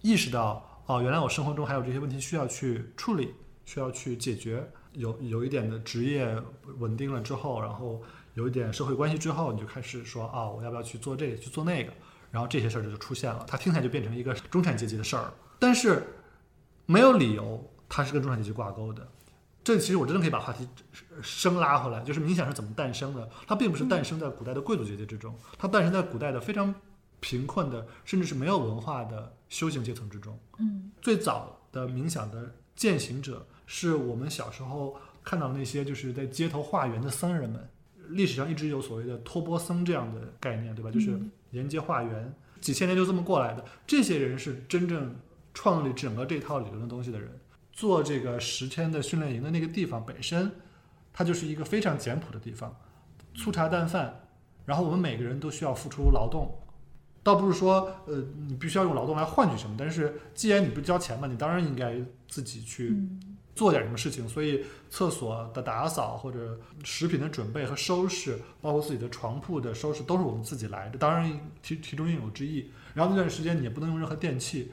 [0.00, 3.34] 意识到哦，原来我生活中还有这些问题需要去处理，
[3.66, 4.66] 需要去解决。
[4.92, 6.34] 有有一点的职业
[6.78, 8.00] 稳定了之后，然后。
[8.36, 11.90] 有一点社会关系之后，你就开始说啊，我要不要去做这个，去做那个，
[12.30, 13.42] 然后这些事儿就出现了。
[13.48, 16.06] 它听起来就变成一个中产阶级的事儿，但是
[16.84, 19.08] 没有理由它是跟中产阶级挂钩的。
[19.64, 20.68] 这其实我真的可以把话题
[21.22, 23.26] 生拉回来，就是冥想是怎么诞生的？
[23.46, 26.74] 它并不是诞生在古代的贵族阶级之中，它诞生在古代的非常
[27.20, 30.38] 贫困的，甚至是没有文化的修行阶层之中。
[30.58, 37.66] 嗯，最早的冥想的践行者是我们小时候看到那些就是在街头化缘的僧人们。
[38.10, 40.90] 历史上一直有所谓的托钵僧这样的概念，对吧？
[40.90, 41.18] 就是
[41.50, 43.64] 沿街化缘，几千年就这么过来的。
[43.86, 45.14] 这些人是真正
[45.54, 47.30] 创立整个这套理论的东西的人。
[47.72, 50.50] 做这个十天的训练营的那个地方本身，
[51.12, 52.74] 它就是一个非常简朴的地方，
[53.34, 54.28] 粗茶淡饭。
[54.64, 56.58] 然后我们每个人都需要付出劳动，
[57.22, 62.96] 倒不是说呃你必须要用劳动来换取什么，但是既然你不交钱嘛，你当然应该自己去。
[63.56, 70.98] 做点什么事情，所以厕所的打扫或者食品的准备和收拾，包括自己的床铺的收拾，都是我们自己来的。
[70.98, 72.70] 当然，其其中应有之意。
[72.94, 74.72] 然后那段时间你也不能用任何电器，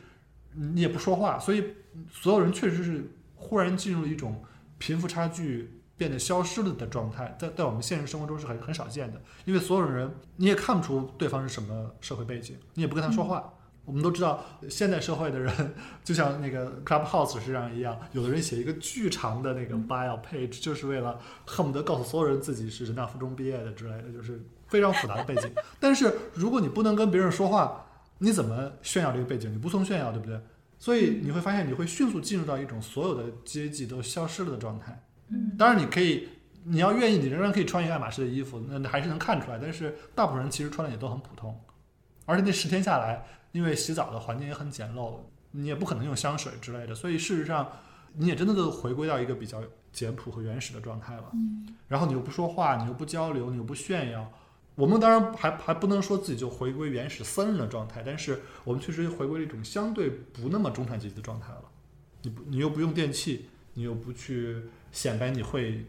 [0.54, 1.64] 你也不说话，所以
[2.12, 4.44] 所有人确实是忽然进入了一种
[4.78, 9.22] 贫富差距变得消失了的状态，在在我们现实生活中是很很少见的。
[9.46, 13.54] 因为所有人你也看不出对方是什么社会背景，你也不跟他说话。
[13.86, 15.52] 我们都知道，现代社会的人
[16.06, 25.52] 就像那个 Clubhouse 是这样一样，有的人写一个巨长的那个 bio page，就是为了恨不得告诉所有人自己是人大附中毕业的之类的，就是非常复杂的背景。
[25.82, 27.86] 但是如果你不能跟别人说话，
[28.20, 29.52] 你怎么炫耀这个背景？
[29.52, 30.40] 你无从炫耀，对不对？
[30.80, 34.98] 所以你会发现，你会迅速进入到一种所有的阶级都消失了的状态。
[35.28, 36.30] 嗯，当然你可以，
[36.64, 39.60] 你要愿意，你仍然可以穿一个爱马仕的衣服，那还是能看出来。
[39.62, 41.60] 但是大部分人其实穿的也都很普通，
[42.26, 43.26] 而且那十天下来。
[43.54, 45.16] 因为洗澡的环境也很简陋，
[45.52, 47.72] 你也不可能用香水之类的，所以事实上，
[48.16, 51.30] 你也真的都回归到一个比较简朴和原始的状态了。
[51.34, 54.30] 嗯，然后你又不说话，你又不交流，你又不炫耀，
[54.76, 61.64] 我们当然还还不能说自己就回归原始僧人的状态，但是我们确实回归了一种相对不那么中产阶级的状态了。
[62.24, 63.46] 你不，你又不用电器，
[63.76, 65.86] 你又不去显摆你会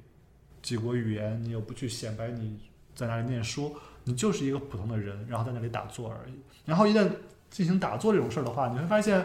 [0.61, 2.59] 几国语言，你又不去显摆你
[2.95, 6.35] 在哪里念书，你就是一个普通的人，然后在那里打坐而已。
[6.67, 7.09] 然后一旦
[7.55, 9.25] 进行打坐这种事儿的话，你会发现，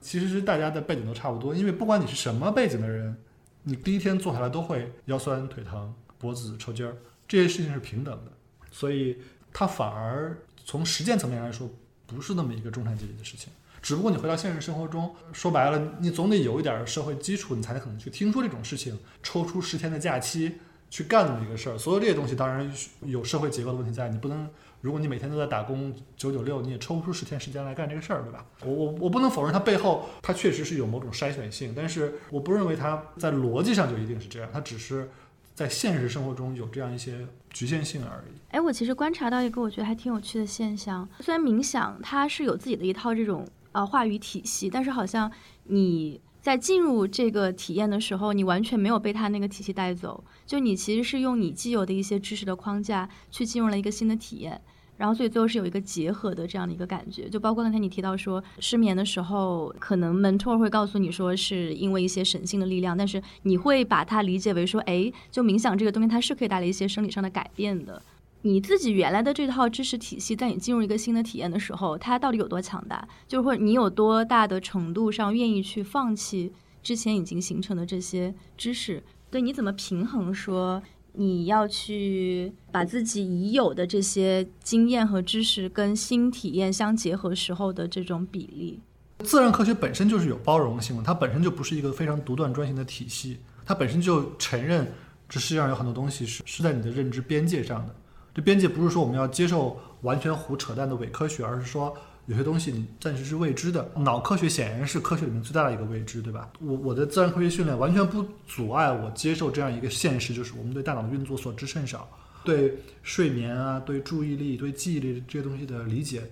[0.00, 1.52] 其实是大家的背景都差不多。
[1.52, 3.16] 因为不管你是什么背景的人，
[3.64, 6.96] 你第一天坐下来都会腰酸腿疼、脖子抽筋儿，
[7.26, 8.30] 这些事情是平等的。
[8.70, 9.18] 所以
[9.52, 11.68] 它反而从实践层面来说，
[12.06, 13.52] 不是那么一个中产阶级的事情。
[13.82, 21.76] 只不过你回到现实生活中，说白了，你总得有一点社会基础，你才可能去听说这种事情，抽出十天的假期去干这么一个事儿。
[21.76, 22.72] 所有这些东西当然
[23.02, 24.48] 有社会结构的问题在，你不能，
[24.84, 28.44] 如果你每天都在打工九九六，你也抽不出十天时间来干这个事儿，对吧？
[28.66, 35.08] 我我我不能否认它背后它确实是有某种筛选性，但是我不认为它在逻辑上就一定是这样，它只是
[35.54, 38.38] 在现实生活中有这样一些局限性而已。
[38.50, 45.32] 哎，我其实观察到一个我觉得还挺有趣的现象，虽然冥想它是有自己的一套这种呃话语体系，但是好像
[45.62, 54.60] 你在进入这个体验的时候，你完全没有被它那个体系带走，就你其实是用你既有的一些知识的框架去进入了一个新的体验。
[54.96, 68.00] 然后，所以最后是有一个结合的这样的一个感觉，就包括刚才你提到说失眠的时候，可能 mentor 会告诉你说是因为一些神性的力量，但是你会把它理解为说，哎，就冥想这个东西它是可以带来一些生理上的改变的。
[68.42, 73.08] 你自己原来的这套知识体系，在你进入一个新的体验的时候，它到底有多强大？
[73.26, 79.02] 就是或者你有多大的程度上愿意去放弃之前已经形成的这些知识？
[79.30, 80.80] 对，你怎么平衡说
[81.16, 88.80] 你要去把自己已有的这些经验和知识跟新体验相结合时候的这种比例？
[89.20, 94.92] 自然科学本身就是有包容性的，它本身就不是一个非常独断专行的体系，它本身就承认
[95.28, 97.94] 这世界上有很多东西是是在你的认知边界上的。
[98.34, 101.96] 这边界不是说我们要接受完全胡扯淡的伪科学，而是说
[102.26, 103.90] 有些东西你暂时是未知的。
[103.96, 106.50] 脑科学显然是科学里面最大的一个未知，对吧？
[106.60, 112.08] 我我的自然科学训练完全不阻碍我接受这样一个现实，就是我们对大脑的运作所知甚少，
[112.44, 116.22] 对睡眠啊、对注意力、对记忆力这些东西的理解，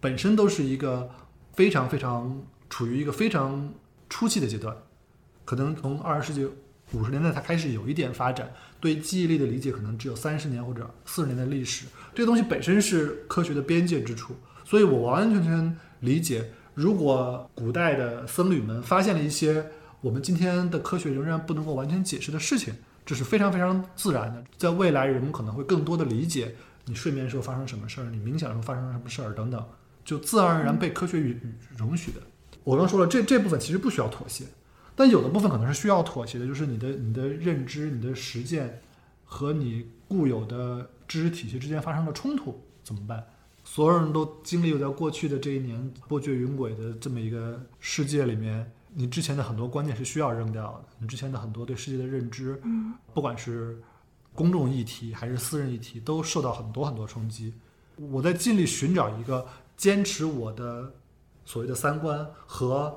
[0.00, 1.10] 本身都是一个
[1.54, 3.72] 非常非常处于一个非常
[4.08, 4.76] 初期的阶段，
[5.44, 6.48] 可能从二十世纪
[6.92, 8.52] 五十年代才开始有一点发展。
[8.80, 14.34] 对记忆力的理解可能只有三十年或者四十年的历史，这个东西本身是科学的边界之处，
[14.70, 19.66] 所以我完完全全理解，如果古代的僧侣们发现了一些
[20.00, 22.72] 我们今天的科学仍然不能够完全解释的事情，
[23.04, 24.44] 这是非常非常自然的。
[24.56, 26.54] 在未来，人们可能会更多的理解
[26.84, 29.60] 你睡眠时候发生什么事儿，你冥想时候发生什么事儿等等，
[30.04, 31.40] 就自然而然被科学允
[31.76, 32.20] 容许的。
[32.62, 34.44] 我刚说了，这这部分其实不需要妥协。
[34.94, 38.80] 但有的部分可能是需要妥协的，就是你的你的认知、你的实践
[39.24, 43.26] 和你固有的知识体系之间发生了冲突，怎么办？
[43.72, 52.60] 所有人都经历了在过去的这一年波谲云诡的这么一个世界里面，你之前的很多观念是需要扔掉的，你之前的很多对世界的认知，
[53.14, 53.80] 不管是
[54.34, 57.54] 公众议题还是私人议题，都受到很多很多冲击。
[58.10, 59.46] 我在尽力寻找一个
[59.76, 60.92] 坚持我的
[61.44, 62.92] 所谓的三观和。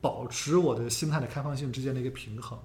[0.00, 2.58] 保持我的心态的开放性之间的一个平衡。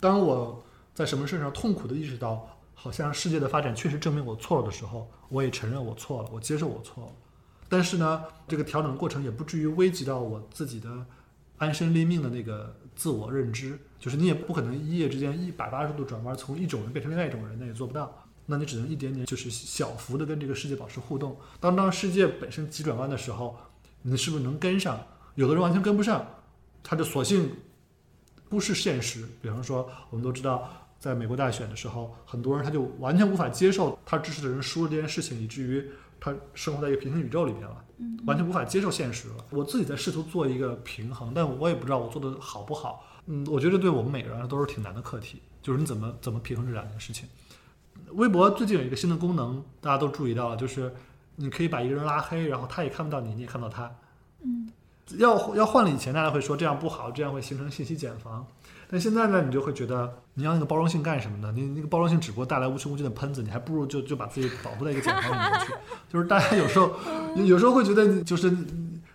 [0.00, 0.62] 当我
[0.94, 2.46] 在什么事上痛苦的意识到，
[2.80, 7.12] 好像世界的发展确实证明我错了的时候，我也承认我错了，我接受我错了。
[7.68, 11.04] 但是呢，这个调整的过程也不至于危及到我自己的
[11.56, 13.76] 安身立命的那个自我认知。
[13.98, 18.24] 就是你也不可能一夜之间一百八十度转弯，从一种人变成另外一种人，那也做不到。
[18.46, 21.36] 那你只能一点点，就是小幅的跟这个世界保持互动。
[21.58, 23.56] 当当世界本身急转弯的时候，
[24.02, 25.04] 你是不是能跟上？
[25.34, 26.24] 有的人完全跟不上。
[26.82, 27.50] 他就索性
[28.48, 35.88] 不是现实，比方说，我们都知道，在美国大选的时候，很多人他就完全无法接受他支持的人输了这件事情，以至于
[36.18, 37.84] 他生活在一个平行宇宙里面了，
[38.26, 39.34] 完全无法接受现实了。
[39.50, 43.04] 我自己在试图做一个平衡，但我也不知道我做的好不好。
[43.26, 47.28] 嗯，我觉得对我们每个人都是挺难的课题，就是你怎么怎么平衡这两件事情。
[48.12, 50.92] 微博最近有一个新的功能，大家都注意到了，就是
[51.36, 53.94] 你可以把一个人拉黑，然后他也看不到你，你也看不到他。
[54.42, 54.68] 嗯。
[55.16, 58.46] 要要换了以前，大家会说这样不好，这样会形成信息茧房。
[58.90, 61.52] 但现在呢，你就会觉得你要那个包容性干什么呢？
[61.54, 65.72] 你那个包容性只不过带来无穷无尽的喷子，你还不如就就把自己保护在一个茧房里面去。
[66.08, 66.90] 就是大家有时候
[67.36, 68.50] 有时候会觉得，就是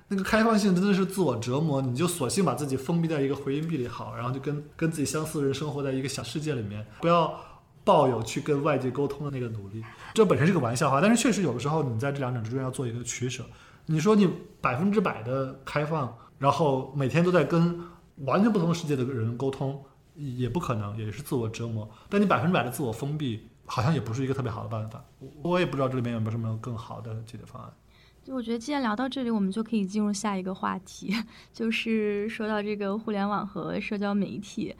[0.09, 7.33] 那个开放性真的是自我折磨，你就索性把自己封闭在一个回音壁里好，然后就跟跟自己相似的人生活在一个小世界里面，不要
[7.83, 9.83] 抱有去跟外界沟通的那个努力。
[10.13, 13.43] 这本身是个玩笑话，但是确实有的时候你在这两者之中要做一个取舍。
[13.87, 14.29] 你说你
[14.61, 17.81] 百分之百的开放，然后每天都在跟
[18.17, 19.83] 完全不同的世界的人沟通，
[20.15, 21.89] 也不可能，也是自我折磨。
[22.09, 25.03] 但你百分之百的自我封闭，好像也不是一个特别好的办法。
[25.41, 27.73] 我也不知道这里面有没有什么更好的解决方案。
[28.23, 31.13] 就我觉得，既然聊到这里，我们就可以进入下一个话题，
[31.51, 34.73] 就是说到这个互联网和社交媒体，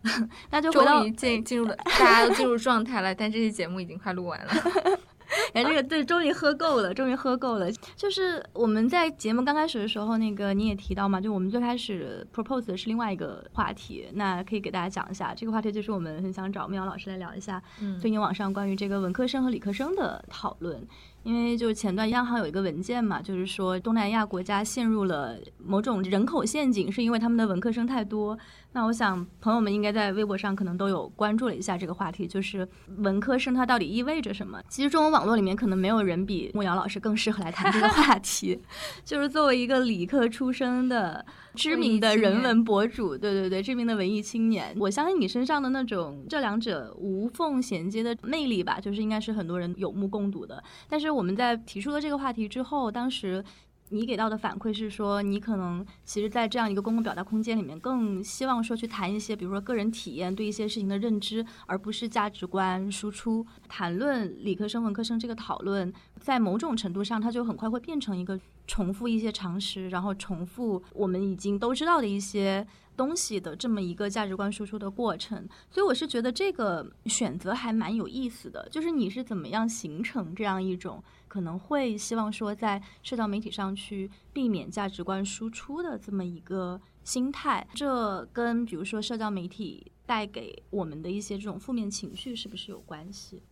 [0.50, 4.52] 那就回到终于进进入了，大家都进入状态了，但这期节目已经快录完了。
[5.54, 7.70] 哎，这个对，终于喝够了，终于喝够了。
[7.96, 15.32] 就是我们在节目刚开始的时候，那个你也提到嘛，就我们最开始 propose 的是另外一个话题，那可以给大家讲一下。
[15.34, 20.86] 这个话题就是我们很想找妙老师来聊一下，嗯最近网上关于这个文科生和理科生的讨论。
[21.22, 28.38] 因为就是前段央行有一个文件嘛，就是说东南亚国家陷入了某种人口陷阱，是因为他们的文科生太多。
[28.72, 32.66] 那我想朋友们应该在微博上可能都有关注了一下这个话题，就是
[32.98, 34.62] 文科生它到底意味着什么？
[34.68, 38.60] 其实中文网络里面可能没有人比莫瑶老师更适合来谈这个话题。
[39.04, 41.24] 就是作为一个理科出身的
[41.56, 50.62] 知名的人文博主，对对对，知名的文艺青年，我相信你身上的那种这两者无缝衔接的魅力吧，就是应该是很多人有目共睹的。
[50.88, 53.44] 但是我们在提出了这个话题之后，当时
[53.90, 63.44] 你给到的反馈是说，你可能其实，在这样一个公共表达空间里面，更希望说去谈一些，比如说个人体验对一些事情的认知，而不是价值观输出。
[63.68, 72.66] 谈论理科生、文科生这个讨论，在某种程度上，它就很快会变成一个重复一些常识，然后重复我们已经都知道的一些。
[73.00, 78.68] 东西的这么一个价值观输出的过程，所以我是觉得这个选择还蛮有意思的。
[78.70, 87.66] 就是你是怎么样形成这样一种可能会希望说在社交媒体上去避免价值观输出的这么一个心态？
[87.72, 93.42] 这跟比如说社交媒体带给我们的一些这种负面情绪是不是有关系？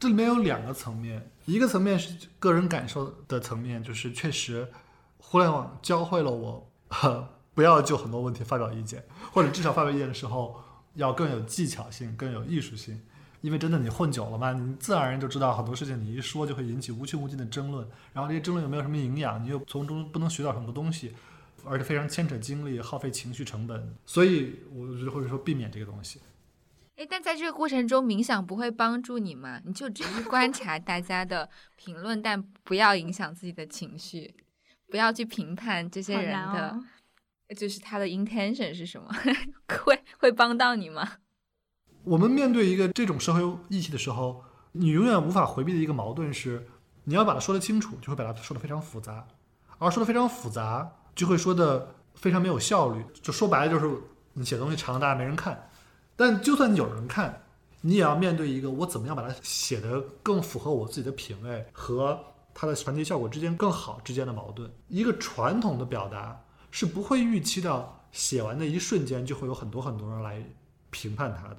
[0.00, 4.66] 这里面有两个层面，一个层面是个人感受的层面，就是确实
[5.18, 6.66] 互联网教会了我。
[7.58, 9.02] 不要就很多问题发表意见，
[9.32, 10.62] 或者至少发表意见的时候
[10.94, 13.02] 要更有技巧性、更有艺术性。
[13.40, 21.12] 因为真的你混久了嘛，你自然而然就知道很多事情，你一说就会引起无穷无尽的争论，然后这些争论又没有什么营养，你又从中不能学到很多东西，
[21.64, 23.92] 而且非常牵扯精力、耗费情绪成本。
[24.06, 26.20] 所以我觉得或者说避免这个东西。
[26.94, 29.60] 哎，但在这个过程中，冥想不会帮助你吗？
[29.64, 34.32] 你就只是观察大家的评论，但不要影响自己的情绪，
[34.88, 36.68] 不要去评判这些人的。
[36.68, 36.84] 哦
[37.56, 39.08] 就是他的 intention 是什么？
[39.84, 41.08] 会会帮到你吗？
[42.04, 46.66] 我们面对一个这种社会议题的时候，你永远无法回避的一个矛盾是，
[47.04, 49.26] 你要把它说得清楚，就会把它说得非常复杂；
[49.78, 53.04] 而说得非常复杂，就会说的非常没有效率。
[53.20, 54.02] 就说白了，就是
[54.34, 55.70] 你写东西长，大家没人看。
[56.16, 57.42] 但就算有人看，
[57.80, 62.18] 你也要面对一个我怎么样把它写得更符合我自己的品味和
[62.54, 64.70] 它的传递效果之间更好之间的矛盾。
[64.88, 66.40] 一个传统的表达
[66.78, 70.40] 是不会预期到写完的一瞬间就会有很多很多人来
[70.90, 71.56] 评判它的。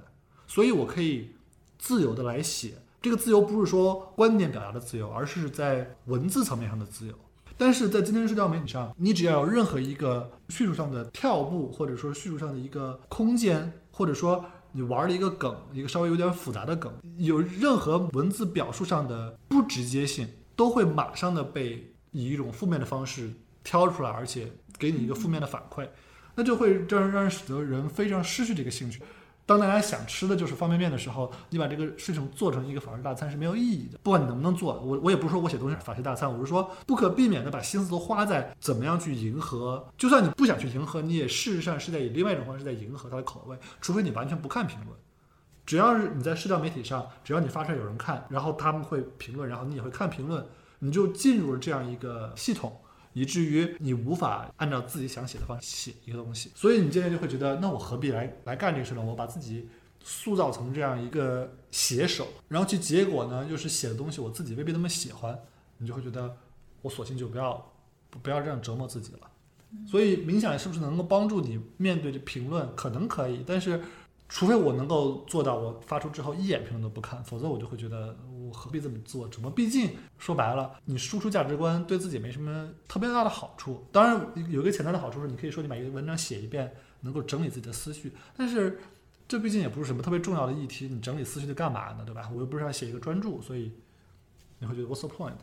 [0.48, 1.32] 所以我可以
[1.78, 2.76] 自由的来写。
[3.02, 7.14] 这个自由不是说观点表达的自由，而是在文字层面上的自由。
[7.58, 23.34] 但是在今天社交媒体上，你只要有任何一个叙述上的跳步，或者说叙述上的一个空间，或者说你玩了一个梗，一个稍微有点复杂的梗，有任何文字表述上的不直接性，都会马上的被以一种负面的方式
[23.66, 24.50] 挑出来，而且
[24.80, 25.88] 给你一个负面的反馈，
[26.36, 29.02] 那就会让让使得人非常失去这个兴趣。
[29.46, 33.98] 当大家想吃的就是方便面的时候，你把这个事情做成一个法式大餐是没有意义的。
[34.04, 39.88] 不管你能不能做，我我也不是说我写东西法式大餐，我是说不可避免的把心思都花在怎么样去迎合。
[39.98, 44.90] 就算你不想去迎合，你也事实上是在以另外一种方式在迎合他的口味，除非你完全不看评论。
[45.66, 50.46] 只要是你在社交媒体上，只要你发出来有人看，然后他们会评论，然后你也会看评论，
[50.78, 52.80] 你就进入了这样一个系统。
[53.14, 59.02] 以至于你无法按照自己想写的方式写一个东西，所以你渐渐就会觉得，那我何必来来干这个事呢？
[59.02, 59.68] 我把自己
[60.03, 65.38] 塑造成这样一个写手，然后其结果呢，又是写的东西我自己未必那么喜欢，
[65.77, 66.38] 你就会觉得，
[66.81, 67.73] 我索性就不要
[68.10, 69.19] 不不要这样折磨自己了。
[69.86, 72.68] 所以冥想是不是能够帮助你面对这评论？
[72.76, 73.81] 可能可以，但是
[74.27, 78.18] 除非我能够做到，我发出之后一眼评论都不看，否则我就会觉得
[78.50, 79.28] 我何必这么做？
[79.30, 79.52] 怎么？
[79.52, 83.86] 毕竟说白了，你输出价值观对自己没什么特别大的好处。
[83.92, 88.12] 当然，有一个潜在的好处是，你可以说你把一个文章写一遍，能够整理自己的思绪。
[88.36, 88.80] 但是
[89.28, 92.04] 这毕竟也不是什么特别重要的议题，你整理思绪的干嘛呢？
[92.04, 92.30] 对吧？
[92.34, 93.72] 我又不是要写一个专著，所以
[94.58, 95.38] 你会觉得 What's the point？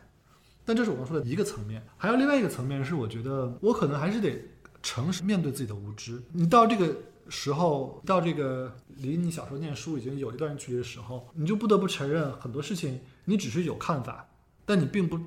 [0.65, 4.43] 但这是我刚说的一个层面，还有另外一个层面是，我觉得我可能还是得
[4.83, 6.23] 诚实面对自己的无知。
[6.33, 6.97] 你到这个。
[7.29, 14.29] 时候到这个离你小时候念书已经有一段距离的时候，你就不得不承认很多事情你只是有看法，
[14.65, 15.19] 但你并不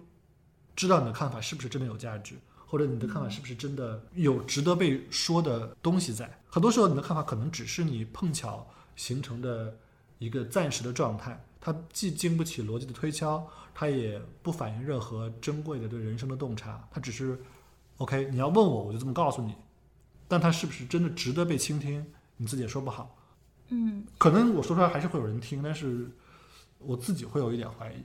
[0.76, 2.36] 知道你的看法是不是真的有价值，
[2.66, 6.40] 或者你的看法是不是真的有值得被说的东西在。
[6.50, 8.66] 很多时候你的看法可能只是你碰巧
[8.96, 9.78] 形成的
[10.18, 17.38] 一个暂时的状态，它既经不起逻辑的推敲，它也不反映任何珍贵的对人生的洞察，它只是
[17.98, 18.30] OK。
[18.32, 19.54] 你要问我，我就这么告诉你。
[20.30, 22.06] 但它是不是真的值得被倾听？
[22.38, 23.18] 你自己也说不好。
[23.68, 26.10] 嗯，可能我说出来还是会有人听，但是
[26.78, 28.02] 我自己会有一点怀疑。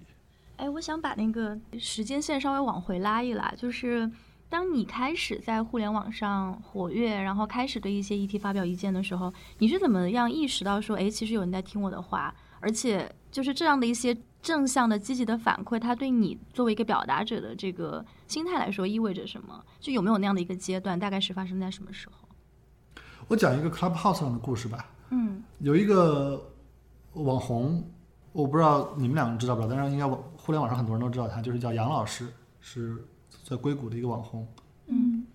[0.57, 4.11] 哎，我想把那个时间线稍微往回拉一拉，就是
[4.49, 19.61] 当你开始在互联网上活跃，然后开始对一些议题发表意见的时候，你是怎么样意识到说，哎，其实有人在听我的话，而且就是这样的一些正向的、积极的反馈，它对你作为一个表达者的这个心态来说意味着什么？
[19.81, 20.97] 就有没有那样的一个阶段？
[20.97, 22.29] 大概是发生在什么时候？
[23.27, 24.89] 我讲一个 Clubhouse 上的故事吧。
[25.11, 26.49] 嗯有一个
[27.15, 27.85] 网红，
[28.31, 32.29] 我不知道你们两个知道不知道，但是应该网互联网上很多人都知道他，就是叫杨老师，
[32.61, 33.05] 是
[33.43, 34.47] 在硅谷的一个网红。
[34.87, 35.27] 嗯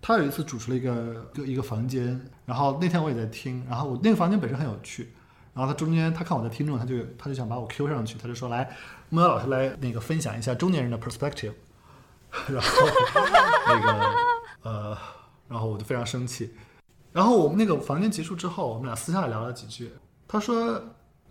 [0.00, 5.12] 他有一次主持了一个一个一个房间，然后那天我也在听，然后我那个房间本身很有趣，
[5.56, 8.76] 然后他中间他看我在听众，他就他就想把我 Q 上去，他就说来
[9.08, 11.54] 木瑶老师来那个分享一下中年人的 perspective，
[12.46, 12.86] 然后
[13.66, 14.14] 那个
[14.62, 14.98] 呃，
[15.48, 16.52] 然后我就非常生气，
[17.10, 19.90] 然后我们那个房间结束之后，我们俩私下聊了几句，
[20.28, 20.78] 他说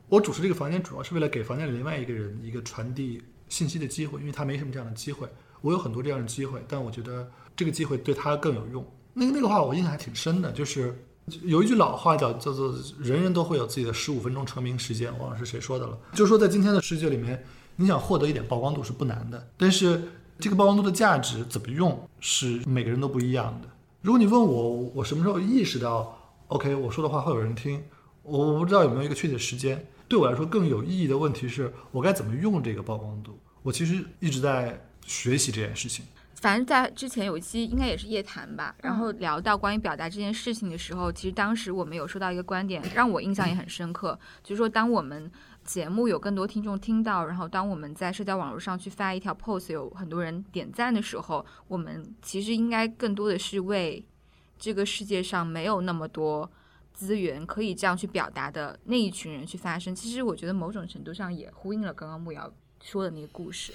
[0.10, 5.30] 我主持这个房间主要是为了给房间里另外一个人一个传递信息的机会，因为他没什么这样的机会，
[5.62, 8.84] 我有很多这样的机会，但我觉得这个机会对他更有用。
[9.14, 11.05] 那个那个话我印象还挺深的，就是
[11.44, 15.98] 有一句老话叫叫做“人人都会有自己的十五分钟成名时间”，忘了是谁说的了。
[16.14, 17.44] 就是说在今天的世界里面，
[17.78, 20.02] 你想获得一点曝光度是不难的，但是
[20.40, 23.70] 这个曝光度的价值怎么用是每个人都不一样的。
[24.02, 26.16] 如果你问我，我什么时候意识到
[26.50, 27.84] ，OK，我说的话会有人听，
[28.22, 29.84] 我我不知道有没有一个确切时间。
[30.08, 33.36] 对我来说更有意义的问题是我该怎么用这个曝光度。
[33.64, 36.06] 我其实一直在学习这件事情。
[36.46, 45.32] 反正，在之前有一期应该也是夜谈吧，然后聊到关于表达这件事情的时候，其实当时我们有说到一个观点，让我印象也很深刻，就是说，当我们
[45.64, 54.06] 节目有更多听众听到，然后当我们在社交网络上去发一条 post，有很多人点赞的时候，我们其实应该更多的是为
[54.60, 56.48] 这个世界上没有那么多
[56.94, 59.96] 资源可以这样去表达的那一群人去发声。
[59.96, 62.54] 其实我觉得某种程度上也呼应了刚刚木瑶
[62.84, 63.74] 说的那个故事。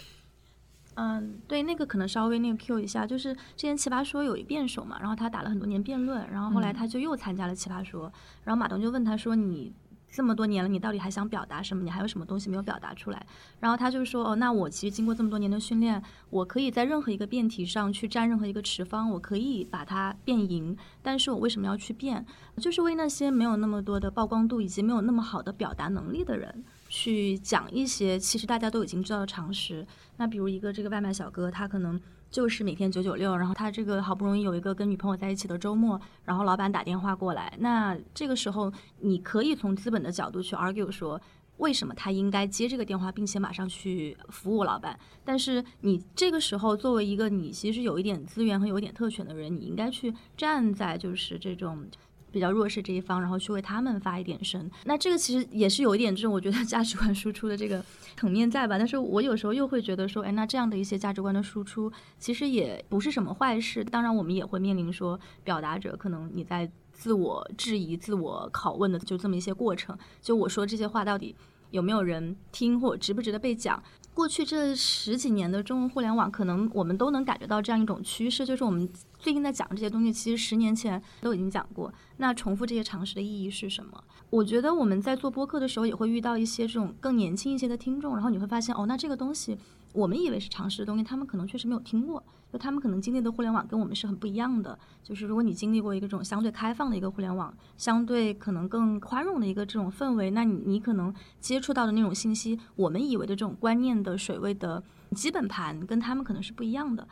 [1.00, 8.12] 嗯，对，那个可能稍微那个 Q 一下，就是之前奇葩说有一辩手嘛，然后他打了很多年辩论，然后后来嗯他就又参加了奇葩说，
[8.44, 9.72] 然后马东就问他说你。
[10.12, 11.84] 这么多年了，你到底还想表达什么？
[11.84, 13.26] 你还有什么东西没有表达出来？
[13.60, 20.76] 然后他就说：“哦，那我其实经过这么多年的训练，我可以在任何一个辩题上去站任何一个持方，我可以把它辩赢。
[21.00, 22.26] 但是我为什么要去辩？
[22.56, 29.86] 就是为那些没有那么多的曝光度以及没有那么好的表达能力的人，去讲一些其实大家都已经知道的常识。
[30.18, 31.98] 那比如一个这个外卖小哥，他可能
[32.30, 41.18] 就是每天九九六，然后他这个好不容易有一个跟女朋友在一起的周末，然后老板打电话过来，那这个时候你可以从资本的角度去 argue 说。
[41.60, 44.98] 为什么他应该接这个电话，并且马上去服务老板？
[45.22, 51.86] 但是你这个时候作为一个你其实有一点资源和有一点特权的人，你应该去站在就是这种
[52.30, 54.70] 比较弱势这一方，然后去为他们发一点声。
[54.84, 57.84] 那这个其实也是有一点这种我觉得价值观输出的这个
[58.16, 58.78] 层面在吧？
[58.78, 63.82] 但是我有时候又会觉得说，哎，那这样的一些价值观的输出其实也不是什么坏事。
[63.84, 69.96] 当然，我们也会面临说，表达者可能你在自我质疑、自我拷问的就这么一些过程。
[70.20, 71.34] 就我说这些话到底
[71.70, 73.82] 有没有人听，或值不值得被讲？
[74.12, 78.88] 过去这十几年的中文互联网，可能我们都能感觉到这样一种趋势，就是我们
[79.18, 81.92] 最近在讲这些东西，其实十年前都已经讲过。
[82.18, 84.02] 那重复这些常识的意义是什么？
[84.28, 89.56] 我觉得我们在做播客的时候，也会遇到一些这种更年轻一些的听众，然后你会发现，哦，那这个东西
[89.92, 92.22] 我们以为是常识的东西，他们可能确实没有听过，
[92.52, 94.78] 就他们可能经历的互联网跟我们是很不一样的。
[95.02, 107.06] 就是如果你经历过一个这种相对开放的一个互联网，相对可能更宽容的一个这种氛围，那你你可能接触到的那种信息，我们以为的这种观念的水位的基本盘，跟他们可能是不一样的。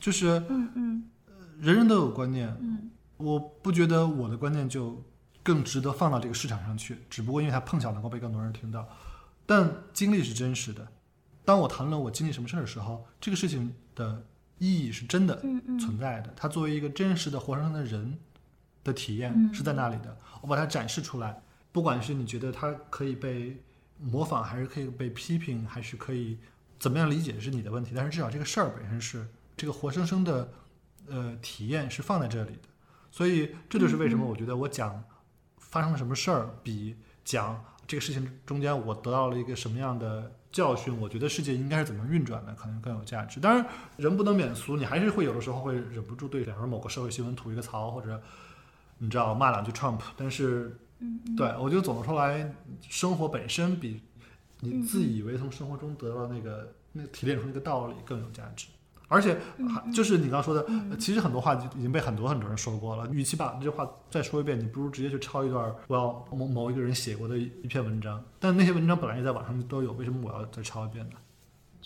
[0.00, 1.10] 就是嗯嗯
[1.60, 5.02] 人人都有观念，嗯我不觉得我的观念就
[5.42, 8.86] 更值得放到这个市场上去，只不过因为它碰巧能够被更多人听到。
[9.46, 10.86] 但经历是真实的，
[11.46, 14.22] 当我谈论我经历什么事儿的时候，这个事情的
[14.58, 15.40] 意义是真的
[15.80, 16.34] 存在的。
[16.36, 18.18] 它作为一个真实的活生生的人
[18.82, 19.54] 的体验嗯。
[19.54, 21.40] 是在那里的，我把它展示出来，
[21.70, 23.62] 不管是你觉得它可以被
[23.98, 26.36] 模仿，还是可以被批评，还是可以
[26.78, 30.52] 怎么样理解是你的问题，但是至少这个事儿本身是这个活生生的
[31.08, 32.68] 呃体验是放在这里的，
[33.10, 35.02] 所以这就是为什么我觉得我讲
[35.58, 43.38] 发生了什么事儿，比讲这个事情中间我得到了一个什么样的教训，我觉得世界应该是怎么运转的，可能更有价值。
[43.38, 43.66] 当然，
[43.98, 48.18] 人不能免俗，你还是会有的时候会忍不住对，比如说某个社会新闻吐一个槽，或者
[48.96, 52.50] 你知道骂两句 Trump，但是嗯对我觉得总的说来，
[52.88, 54.00] 生活本身比
[54.60, 58.68] 你自以为从生活中得到那个那个提炼出那个道理更有价值。
[59.08, 59.38] 而且
[59.68, 63.08] 还就是你刚刚说的，呃其实很多话已经被很多很多人说过了。
[63.10, 68.22] 与其把这句话再说一遍，你不如直接去抄一段我要某某一个人写过的一篇文章。
[68.40, 71.16] 但那些文章本来也在网上都有，为什么我要再抄一遍呢？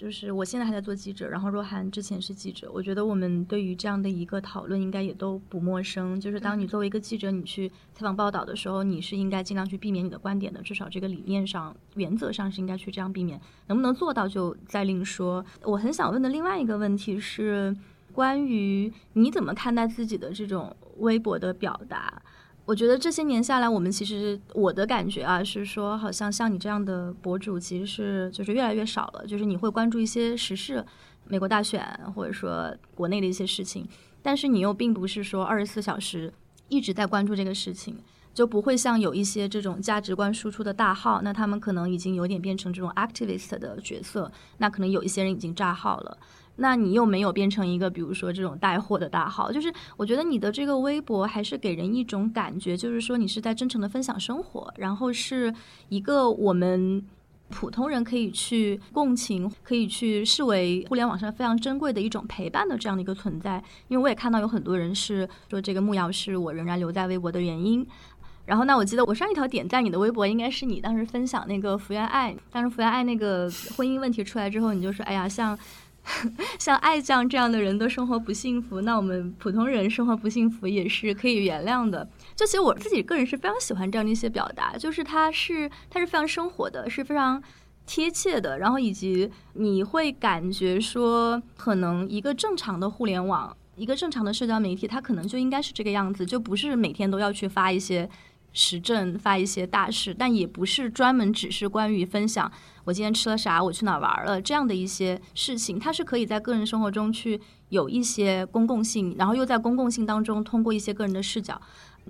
[0.00, 6.18] 就是我现在还在做记者，然后若涵之前是记者，我觉得我们对于这样的一个讨论应该也都不陌生。
[6.18, 13.38] 就是当你作为一个记者，你去采访报道的时候，你是应该尽量去避免你的观点的，至少这个理念上、原则上是应该去这样避免。
[13.66, 15.44] 能不能做到就再另说。
[15.64, 17.76] 我很想问的另外一个问题是，
[18.14, 22.22] 关于你怎么看待自己的这种微博的表达？
[22.70, 29.26] 我觉得这些年下来，我们其实我的感觉啊是说，好像像你这样的博主其实是就是越来越少了。
[29.26, 30.86] 就是你会关注一些时事，
[31.26, 31.84] 美国大选，
[32.14, 33.88] 或者说国内的一些事情，
[34.22, 36.32] 但是你又并不是说二十四小时
[36.68, 37.98] 一直在关注这个事情，
[38.32, 46.16] 就不会像有一些这种价值观输出的大号，那他们可能已经有点变成这种 activist 的角色，那可能有一些人已经炸号了。
[46.62, 55.52] 那你又没有变成一个，比如说这种带货的大号，就是我觉得你的这个微博还是给人一种感觉，就是说你是在真诚的分享生活，然后是
[55.88, 57.02] 一个我们
[57.48, 63.64] 普通人可以去共情，可以去视为互联网上非常珍贵的一种陪伴的这样的一个存在。
[63.88, 67.86] 因为我也看到有很多人是说这个木瑶是我仍然留在微博的原因。
[68.44, 75.58] 然后，那我记得我上一条点赞你的微博，应该是你当时分享那个福原爱，当时福原爱那个婚姻问题出来之后，你就说，哎呀，像。
[76.58, 82.08] 像爱酱这样的人都生活不幸福，那我们普通人生活不幸福也是可以原谅的。
[82.34, 87.42] 就其实我自己个人是非常喜欢这样的一些表达，就是它是它是非常生活的，是非常
[87.86, 88.58] 贴切的。
[88.58, 98.08] 然后以及你会感觉说，可能一个正常的互联网，一个正常的社交媒体，它可能就应该是这个样子，就不是每天都要去发一些。
[98.52, 102.50] 时政发一些大事，但也不是专门只是关于分享
[102.84, 111.60] 我今天吃了啥，我去哪玩了这样的一些事情，它是可以在个人生活中去有一些公共性，然后又在公共性当中通过一些个人的视角。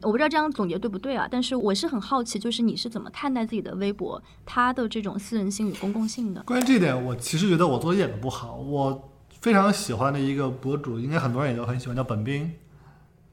[0.02, 1.28] 我不知道这样总结对不对啊？
[1.30, 6.42] 但是我是很好奇，就是你是怎么看待自己的微博它的这种私人性与公共性的？
[6.44, 8.56] 关于这点，我其实觉得我做的一点都不好。
[8.56, 9.10] 我
[9.40, 12.50] 非常喜欢的一个博主，应该很多人也都很喜欢，叫本冰。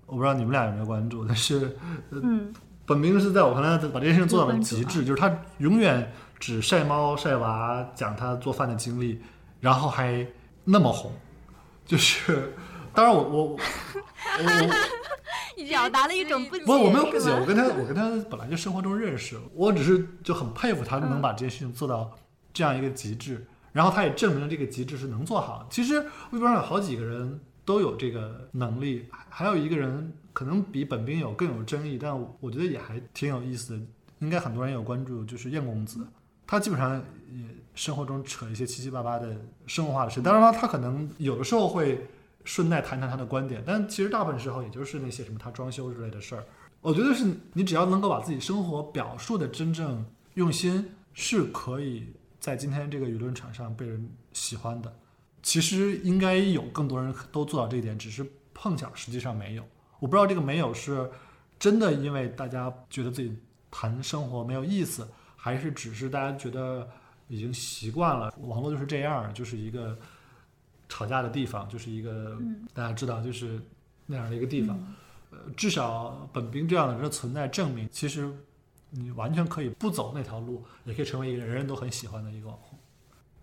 [0.08, 1.78] 我不知道你们俩有没有关注，但是
[2.12, 2.52] 嗯。
[2.88, 6.10] 本兵是在我看来把这件事情做到了极致，就是他永远
[6.40, 9.22] 只晒猫晒娃，讲他做饭的经历，
[9.60, 10.26] 然后还
[10.64, 11.12] 那么红，
[11.86, 12.54] 就是
[12.94, 13.58] 当然我我我
[15.68, 22.10] 表达了一种不不我没有不解，我跟他我跟他本来就生活中认识，我只是就很佩服他能把这件事情做到
[22.54, 25.68] 这样一个极致，然后他也证明了这个极致是能做好。
[25.70, 26.00] 其实
[26.32, 30.14] 微博上有好几个人都有这个能力，还有一个人。
[30.38, 33.84] 可能比本兵有更有争议，但我觉得也还挺有意思的。
[34.20, 36.06] 应该很多人有关注，就是燕公子，
[36.46, 37.44] 他基本上也
[37.74, 39.36] 生活中扯一些七七八八的
[39.66, 40.22] 生活化的事。
[40.22, 42.08] 当然了，他可能有的时候会
[42.44, 46.44] 顺带谈谈他的观点，但其实大部分时候也就是那些什么他装修之类的事儿。
[46.82, 50.06] 我觉得是你只要能够把自己生活表述的真正
[50.36, 54.96] 用心，是可以在今天这个舆论场上被人喜欢的。
[55.42, 58.24] 其实应该有更多人都做到这一点，只是
[58.54, 59.64] 碰巧实际上没有。
[60.00, 61.10] 我不知道这个没有是
[61.60, 63.36] 真的，因为大家觉得自己
[63.72, 66.88] 谈生活没有意思，还是只是大家觉得
[67.28, 69.98] 已经习惯了，网络就是这样，就是一个
[70.88, 72.38] 吵架的地方，就是一个
[72.74, 73.60] 大家知道就是
[74.06, 74.78] 那样的一个地方。
[75.30, 78.32] 呃，至少本兵这样的人的存在，证明其实
[78.92, 82.80] 你完全可以不走那条路，也可以成为一个人人都很喜欢的一个网红。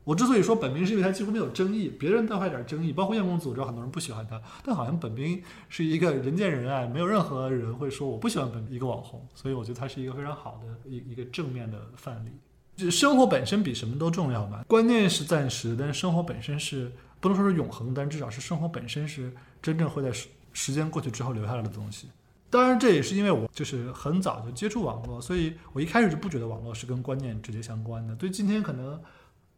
[0.04, 12.30] 我之所以说本兵，是因为他几乎没有争议，别人都还有点争议，包括燕公子，我知道很多人不喜欢他，但好像本兵是一个人见人爱，没有任何人会说我不喜欢本一个网红，所以我觉得他是一个非常好的一一个正面的范例。
[12.76, 19.32] 就生活本身比什么都重要嘛，观念是暂时，但是生活本身是不能说是永恒，但至少是生活本身是
[19.62, 22.08] 真正会在时时间过去之后留下来的东西。
[22.50, 28.14] 当然，这也是因为我就是很早就接触网络，所以我一开始就不觉得网络是跟观念直接相关的。
[28.16, 29.00] 对今天可能。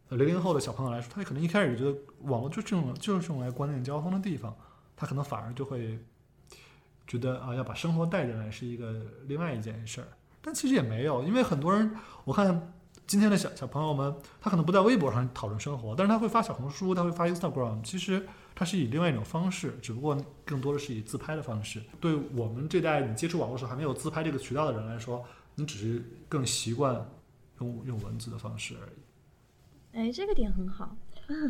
[0.09, 4.55] 零零后的小朋友来说，他可能一开始觉得网络就是用就是用来观念交通的地方，
[4.95, 5.99] 他可能反而就会
[7.05, 10.07] 觉得啊，要把生活带进来是一个另外一件事儿。
[10.41, 11.93] 但其实也没有，因为很多人，
[12.23, 12.73] 我看
[13.05, 18.25] 今天的小小朋友们，他可能不在微博上讨论生活，但是他会发小红书，他会发 Instagram，其实
[18.55, 21.81] 他是以另外一种方式，只不过更多的是以自拍的方式。
[21.99, 25.21] 对我们这代你接触网络时候还没有自拍这个渠道的人来说，
[25.55, 27.05] 你只是更习惯
[27.59, 29.06] 用用文字的方式而已。
[29.97, 30.95] 哎，这个点很好。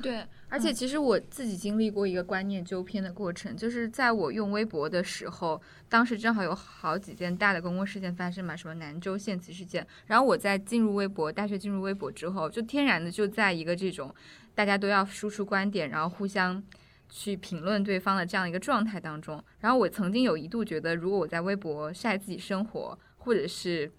[0.01, 9.85] 对，而且其实我自己经历过一个观念纠偏的过程，就是在我用微博的时候，当时正好有好几件大的公共事件发生嘛，什么南州限词事件。
[10.05, 14.15] 然后我在进入微博，大学进入微博之后，就天然的就在一个这种
[14.55, 16.63] 大家都要输出观点，然后互相
[17.09, 19.43] 去评论对方的这样一个状态当中。
[19.59, 23.91] 然后我曾经有一度觉得，如果我在微博晒自己生活，或者是。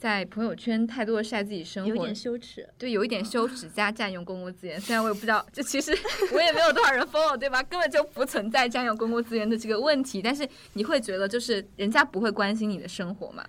[0.00, 2.66] 在朋友圈太多的晒自己生活有点，羞耻。
[2.78, 4.80] 对，有一点羞耻加占用公共资源。
[4.80, 5.94] 虽然我也不知道，这其实
[6.32, 7.62] 我也没有多少人 follow，对吧？
[7.64, 10.22] 根本就不存在占用公共资源的这个问题。
[10.22, 13.46] 但是你会觉得，就是人家不会关心你的生活嘛？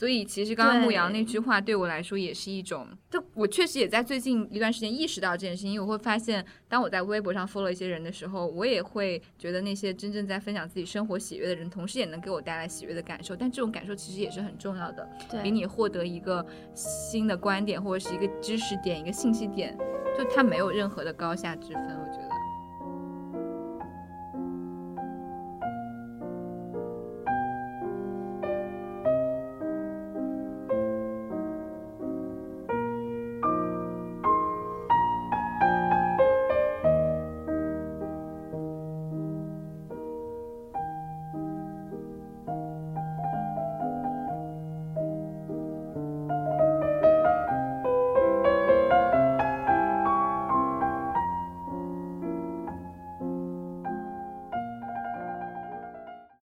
[0.00, 13.36] 所以其实刚刚对牧羊那句话对我来说也是一种，就我确实也在最近一段时间意识到这件事情，因为我会发现，当我在微博上 follow 一些人的时候，我也会觉得那些真正在分享自己生活喜悦的人，同时也能给我带来喜悦的感受。
[13.36, 15.06] 但这种感受其实也是很重要的。
[15.30, 19.76] 对，比你获得一个新的观点或者是一个知识点、一个信息点，
[20.16, 22.29] 就它没有任何的高下之分，我觉得。